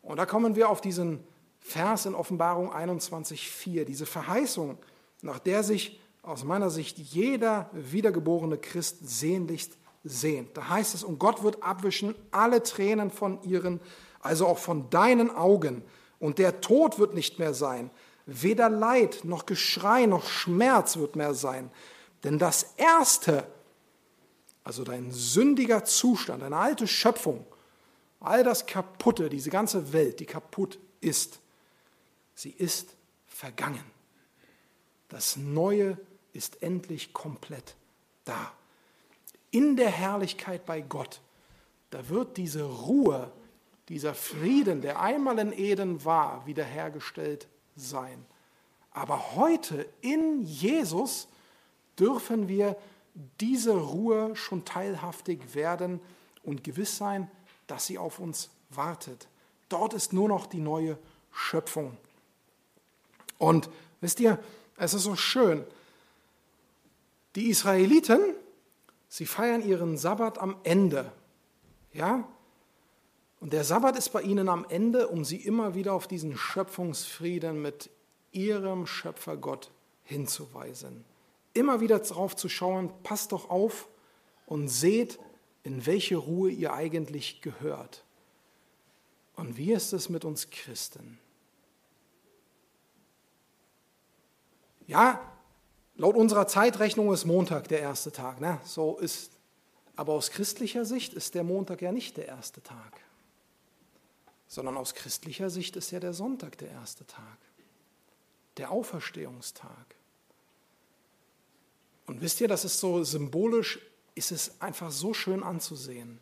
Und 0.00 0.16
da 0.16 0.26
kommen 0.26 0.54
wir 0.54 0.68
auf 0.70 0.80
diesen 0.80 1.24
Vers 1.60 2.06
in 2.06 2.14
Offenbarung 2.14 2.72
21.4, 2.72 3.84
diese 3.84 4.06
Verheißung, 4.06 4.78
nach 5.20 5.40
der 5.40 5.64
sich 5.64 6.00
aus 6.22 6.44
meiner 6.44 6.70
Sicht 6.70 6.98
jeder 6.98 7.68
wiedergeborene 7.72 8.58
Christ 8.58 9.08
sehnlichst 9.08 9.76
sehnt. 10.04 10.56
Da 10.56 10.68
heißt 10.68 10.94
es, 10.94 11.02
und 11.02 11.18
Gott 11.18 11.42
wird 11.42 11.64
abwischen 11.64 12.14
alle 12.30 12.62
Tränen 12.62 13.10
von 13.10 13.42
ihren, 13.42 13.80
also 14.20 14.46
auch 14.46 14.58
von 14.58 14.88
deinen 14.88 15.34
Augen, 15.34 15.82
und 16.18 16.38
der 16.38 16.60
Tod 16.60 16.98
wird 16.98 17.14
nicht 17.14 17.38
mehr 17.38 17.54
sein, 17.54 17.90
weder 18.26 18.68
Leid 18.68 19.20
noch 19.24 19.46
Geschrei 19.46 20.06
noch 20.06 20.28
Schmerz 20.28 20.96
wird 20.96 21.16
mehr 21.16 21.34
sein, 21.34 21.70
denn 22.24 22.38
das 22.38 22.74
Erste, 22.76 23.46
also 24.64 24.84
dein 24.84 25.12
sündiger 25.12 25.84
Zustand, 25.84 26.42
deine 26.42 26.56
alte 26.56 26.86
Schöpfung, 26.86 27.46
all 28.20 28.42
das 28.42 28.66
Kaputte, 28.66 29.28
diese 29.28 29.50
ganze 29.50 29.92
Welt, 29.92 30.20
die 30.20 30.26
kaputt 30.26 30.78
ist, 31.00 31.40
sie 32.34 32.50
ist 32.50 32.94
vergangen. 33.26 33.84
Das 35.08 35.36
Neue 35.36 35.98
ist 36.32 36.62
endlich 36.62 37.12
komplett 37.12 37.76
da. 38.24 38.52
In 39.50 39.76
der 39.76 39.90
Herrlichkeit 39.90 40.66
bei 40.66 40.82
Gott, 40.82 41.20
da 41.90 42.08
wird 42.08 42.36
diese 42.36 42.64
Ruhe, 42.64 43.32
dieser 43.88 44.14
Frieden, 44.14 44.82
der 44.82 45.00
einmal 45.00 45.38
in 45.38 45.52
Eden 45.52 46.04
war, 46.04 46.46
wiederhergestellt 46.46 47.48
sein. 47.74 48.24
Aber 48.90 49.34
heute 49.34 49.88
in 50.00 50.42
Jesus 50.42 51.28
dürfen 51.98 52.48
wir 52.48 52.76
diese 53.40 53.76
Ruhe 53.76 54.36
schon 54.36 54.64
teilhaftig 54.64 55.54
werden 55.54 56.00
und 56.42 56.64
gewiss 56.64 56.96
sein, 56.96 57.30
dass 57.66 57.86
sie 57.86 57.98
auf 57.98 58.18
uns 58.18 58.50
wartet. 58.70 59.28
Dort 59.68 59.94
ist 59.94 60.12
nur 60.12 60.28
noch 60.28 60.46
die 60.46 60.60
neue 60.60 60.98
Schöpfung. 61.32 61.96
Und 63.38 63.70
wisst 64.00 64.20
ihr, 64.20 64.38
es 64.76 64.94
ist 64.94 65.02
so 65.02 65.16
schön. 65.16 65.64
Die 67.36 67.48
Israeliten, 67.48 68.20
sie 69.08 69.26
feiern 69.26 69.66
ihren 69.66 69.96
Sabbat 69.96 70.38
am 70.38 70.56
Ende. 70.64 71.12
Ja? 71.92 72.26
Und 73.40 73.52
der 73.52 73.64
Sabbat 73.64 73.96
ist 73.96 74.10
bei 74.10 74.22
ihnen 74.22 74.48
am 74.48 74.66
Ende, 74.68 75.08
um 75.08 75.24
sie 75.24 75.36
immer 75.36 75.74
wieder 75.74 75.92
auf 75.92 76.08
diesen 76.08 76.36
Schöpfungsfrieden 76.36 77.62
mit 77.62 77.90
ihrem 78.32 78.86
Schöpfer 78.86 79.36
Gott 79.36 79.70
hinzuweisen. 80.04 81.04
Immer 81.54 81.80
wieder 81.80 81.98
darauf 81.98 82.34
zu 82.34 82.48
schauen, 82.48 82.92
passt 83.02 83.32
doch 83.32 83.50
auf 83.50 83.88
und 84.46 84.68
seht, 84.68 85.18
in 85.62 85.86
welche 85.86 86.16
Ruhe 86.16 86.50
ihr 86.50 86.72
eigentlich 86.72 87.40
gehört. 87.40 88.04
Und 89.36 89.56
wie 89.56 89.72
ist 89.72 89.92
es 89.92 90.08
mit 90.08 90.24
uns 90.24 90.50
Christen? 90.50 91.18
Ja, 94.86 95.20
laut 95.96 96.16
unserer 96.16 96.48
Zeitrechnung 96.48 97.12
ist 97.12 97.26
Montag 97.26 97.68
der 97.68 97.80
erste 97.80 98.10
Tag. 98.10 98.40
Ne? 98.40 98.58
So 98.64 98.98
ist, 98.98 99.32
aber 99.94 100.14
aus 100.14 100.30
christlicher 100.30 100.84
Sicht 100.84 101.12
ist 101.12 101.34
der 101.34 101.44
Montag 101.44 101.82
ja 101.82 101.92
nicht 101.92 102.16
der 102.16 102.26
erste 102.26 102.62
Tag, 102.62 102.98
sondern 104.48 104.76
aus 104.76 104.94
christlicher 104.94 105.50
Sicht 105.50 105.76
ist 105.76 105.90
ja 105.90 106.00
der 106.00 106.14
Sonntag 106.14 106.58
der 106.58 106.70
erste 106.70 107.06
Tag, 107.06 107.38
der 108.56 108.70
Auferstehungstag. 108.70 109.94
Und 112.06 112.22
wisst 112.22 112.40
ihr, 112.40 112.48
das 112.48 112.64
ist 112.64 112.80
so 112.80 113.04
symbolisch, 113.04 113.78
ist 114.14 114.32
es 114.32 114.60
einfach 114.60 114.90
so 114.90 115.12
schön 115.12 115.42
anzusehen. 115.42 116.18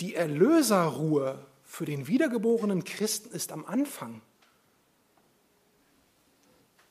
Die 0.00 0.14
Erlöserruhe 0.14 1.46
für 1.62 1.84
den 1.84 2.06
wiedergeborenen 2.06 2.82
Christen 2.84 3.30
ist 3.30 3.52
am 3.52 3.66
Anfang. 3.66 4.22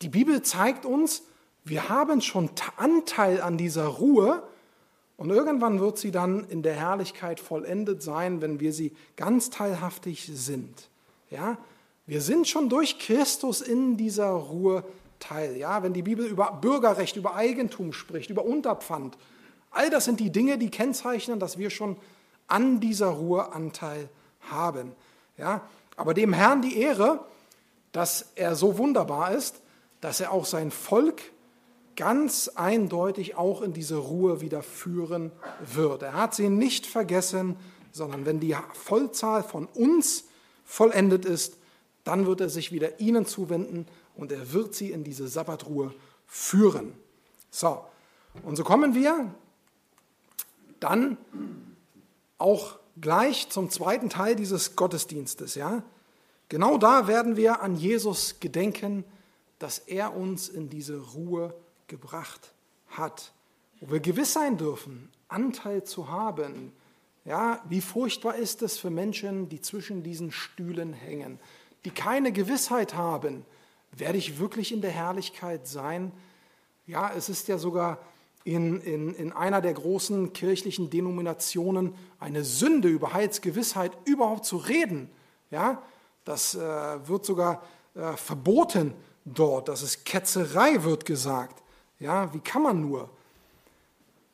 Die 0.01 0.09
Bibel 0.09 0.43
zeigt 0.43 0.85
uns, 0.85 1.23
wir 1.63 1.89
haben 1.89 2.21
schon 2.21 2.51
Anteil 2.77 3.41
an 3.41 3.57
dieser 3.57 3.85
Ruhe 3.85 4.47
und 5.17 5.29
irgendwann 5.29 5.79
wird 5.79 5.97
sie 5.97 6.11
dann 6.11 6.43
in 6.49 6.61
der 6.61 6.73
Herrlichkeit 6.73 7.39
vollendet 7.39 8.01
sein, 8.01 8.41
wenn 8.41 8.59
wir 8.59 8.73
sie 8.73 8.93
ganz 9.15 9.49
teilhaftig 9.49 10.29
sind. 10.33 10.89
Ja? 11.29 11.57
Wir 12.05 12.21
sind 12.21 12.47
schon 12.47 12.69
durch 12.69 12.99
Christus 12.99 13.61
in 13.61 13.97
dieser 13.97 14.29
Ruhe 14.29 14.83
Teil. 15.19 15.55
Ja? 15.55 15.83
Wenn 15.83 15.93
die 15.93 16.01
Bibel 16.01 16.25
über 16.25 16.51
Bürgerrecht, 16.59 17.15
über 17.15 17.35
Eigentum 17.35 17.93
spricht, 17.93 18.29
über 18.29 18.43
Unterpfand, 18.43 19.17
all 19.71 19.89
das 19.89 20.05
sind 20.05 20.19
die 20.19 20.31
Dinge, 20.31 20.57
die 20.57 20.69
kennzeichnen, 20.69 21.39
dass 21.39 21.57
wir 21.57 21.69
schon 21.69 21.95
an 22.47 22.79
dieser 22.81 23.07
Ruhe 23.07 23.53
Anteil 23.53 24.09
haben. 24.41 24.91
Ja? 25.37 25.61
Aber 25.95 26.13
dem 26.13 26.33
Herrn 26.33 26.61
die 26.61 26.77
Ehre, 26.77 27.25
dass 27.93 28.33
er 28.35 28.55
so 28.55 28.77
wunderbar 28.77 29.31
ist, 29.31 29.61
dass 30.01 30.19
er 30.19 30.31
auch 30.31 30.45
sein 30.45 30.71
Volk 30.71 31.21
ganz 31.95 32.49
eindeutig 32.55 33.35
auch 33.35 33.61
in 33.61 33.73
diese 33.73 33.97
Ruhe 33.97 34.41
wieder 34.41 34.61
führen 34.63 35.31
wird. 35.73 36.03
Er 36.03 36.13
hat 36.13 36.35
sie 36.35 36.49
nicht 36.49 36.85
vergessen, 36.85 37.55
sondern 37.91 38.25
wenn 38.25 38.39
die 38.39 38.55
Vollzahl 38.73 39.43
von 39.43 39.67
uns 39.67 40.25
vollendet 40.65 41.25
ist, 41.25 41.57
dann 42.03 42.25
wird 42.25 42.41
er 42.41 42.49
sich 42.49 42.71
wieder 42.71 42.99
ihnen 42.99 43.25
zuwenden 43.25 43.87
und 44.15 44.31
er 44.31 44.53
wird 44.53 44.75
sie 44.75 44.91
in 44.91 45.03
diese 45.03 45.27
Sabbatruhe 45.27 45.93
führen. 46.27 46.93
So, 47.51 47.85
und 48.43 48.55
so 48.55 48.63
kommen 48.63 48.93
wir 48.93 49.33
dann 50.79 51.17
auch 52.37 52.77
gleich 52.99 53.49
zum 53.49 53.69
zweiten 53.69 54.09
Teil 54.09 54.35
dieses 54.35 54.75
Gottesdienstes. 54.75 55.55
Ja? 55.55 55.83
Genau 56.49 56.77
da 56.77 57.07
werden 57.07 57.37
wir 57.37 57.61
an 57.61 57.75
Jesus 57.75 58.39
gedenken, 58.39 59.03
dass 59.59 59.79
er 59.79 60.15
uns 60.15 60.49
in 60.49 60.69
diese 60.69 60.99
Ruhe 60.99 61.53
gebracht 61.87 62.53
hat, 62.87 63.33
wo 63.79 63.91
wir 63.91 63.99
gewiss 63.99 64.33
sein 64.33 64.57
dürfen, 64.57 65.11
Anteil 65.27 65.83
zu 65.83 66.09
haben. 66.09 66.71
Ja, 67.25 67.61
wie 67.67 67.81
furchtbar 67.81 68.35
ist 68.35 68.61
es 68.61 68.77
für 68.77 68.89
Menschen, 68.89 69.49
die 69.49 69.61
zwischen 69.61 70.03
diesen 70.03 70.31
Stühlen 70.31 70.93
hängen, 70.93 71.39
die 71.83 71.91
keine 71.91 72.31
Gewissheit 72.31 72.95
haben, 72.95 73.45
werde 73.91 74.17
ich 74.17 74.39
wirklich 74.39 74.71
in 74.71 74.81
der 74.81 74.91
Herrlichkeit 74.91 75.67
sein? 75.67 76.11
Ja, 76.85 77.11
es 77.15 77.29
ist 77.29 77.47
ja 77.47 77.57
sogar 77.57 77.99
in, 78.43 78.79
in, 78.81 79.15
in 79.15 79.31
einer 79.31 79.59
der 79.59 79.73
großen 79.73 80.31
kirchlichen 80.33 80.91
Denominationen 80.91 81.95
eine 82.19 82.43
Sünde 82.43 82.87
über 82.89 83.13
Heilsgewissheit 83.13 83.91
überhaupt 84.05 84.45
zu 84.45 84.57
reden. 84.57 85.09
Ja, 85.49 85.81
das 86.25 86.53
äh, 86.53 86.59
wird 87.07 87.25
sogar 87.25 87.63
äh, 87.95 88.13
verboten 88.13 88.93
dort. 89.25 89.67
Das 89.67 89.81
ist 89.81 90.05
Ketzerei, 90.05 90.83
wird 90.83 91.05
gesagt. 91.05 91.63
Ja, 91.99 92.33
wie 92.33 92.39
kann 92.39 92.63
man 92.63 92.81
nur? 92.81 93.09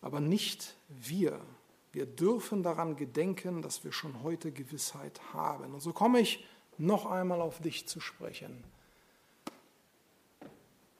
Aber 0.02 0.20
nicht 0.20 0.76
wir. 0.90 1.40
Wir 1.92 2.06
dürfen 2.06 2.64
daran 2.64 2.96
gedenken, 2.96 3.62
dass 3.62 3.84
wir 3.84 3.92
schon 3.92 4.24
heute 4.24 4.52
Gewissheit 4.52 5.20
haben. 5.34 5.74
Und 5.74 5.82
so 5.82 5.94
komme 5.94 6.20
ich 6.20 6.46
noch 6.78 7.06
einmal 7.06 7.42
auf 7.42 7.60
dich 7.60 7.88
zu 7.88 8.00
sprechen. 8.00 8.64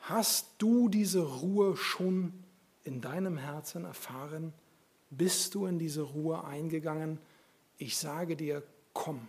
Hast 0.02 0.48
du 0.58 0.90
diese 0.90 1.22
Ruhe 1.22 1.78
schon 1.78 2.34
in 2.84 3.02
deinem 3.02 3.38
Herzen 3.38 3.86
erfahren? 3.86 4.54
Bist 5.10 5.56
du 5.56 5.66
in 5.66 5.80
diese 5.80 6.02
Ruhe 6.02 6.44
eingegangen? 6.44 7.20
Ich 7.78 7.98
sage 7.98 8.36
dir, 8.36 8.64
komm. 8.94 9.28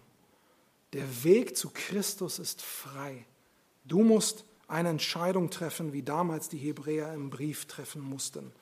Der 0.93 1.25
Weg 1.25 1.57
zu 1.57 1.71
Christus 1.71 2.39
ist 2.39 2.61
frei. 2.63 3.25
Du 3.85 4.03
musst 4.03 4.45
eine 4.73 4.89
Entscheidung 4.89 5.51
treffen, 5.51 5.93
wie 5.93 6.03
damals 6.03 6.49
die 6.49 6.59
Hebräer 6.59 7.13
im 7.13 7.31
Brief 7.31 7.67
treffen 7.67 8.01
mussten. 8.01 8.53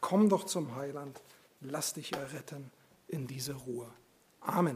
Komm 0.00 0.28
doch 0.28 0.44
zum 0.44 0.76
Heiland, 0.76 1.20
lass 1.60 1.92
dich 1.92 2.12
erretten 2.12 2.70
in 3.08 3.26
diese 3.26 3.54
Ruhe. 3.54 3.88
Amen. 4.40 4.74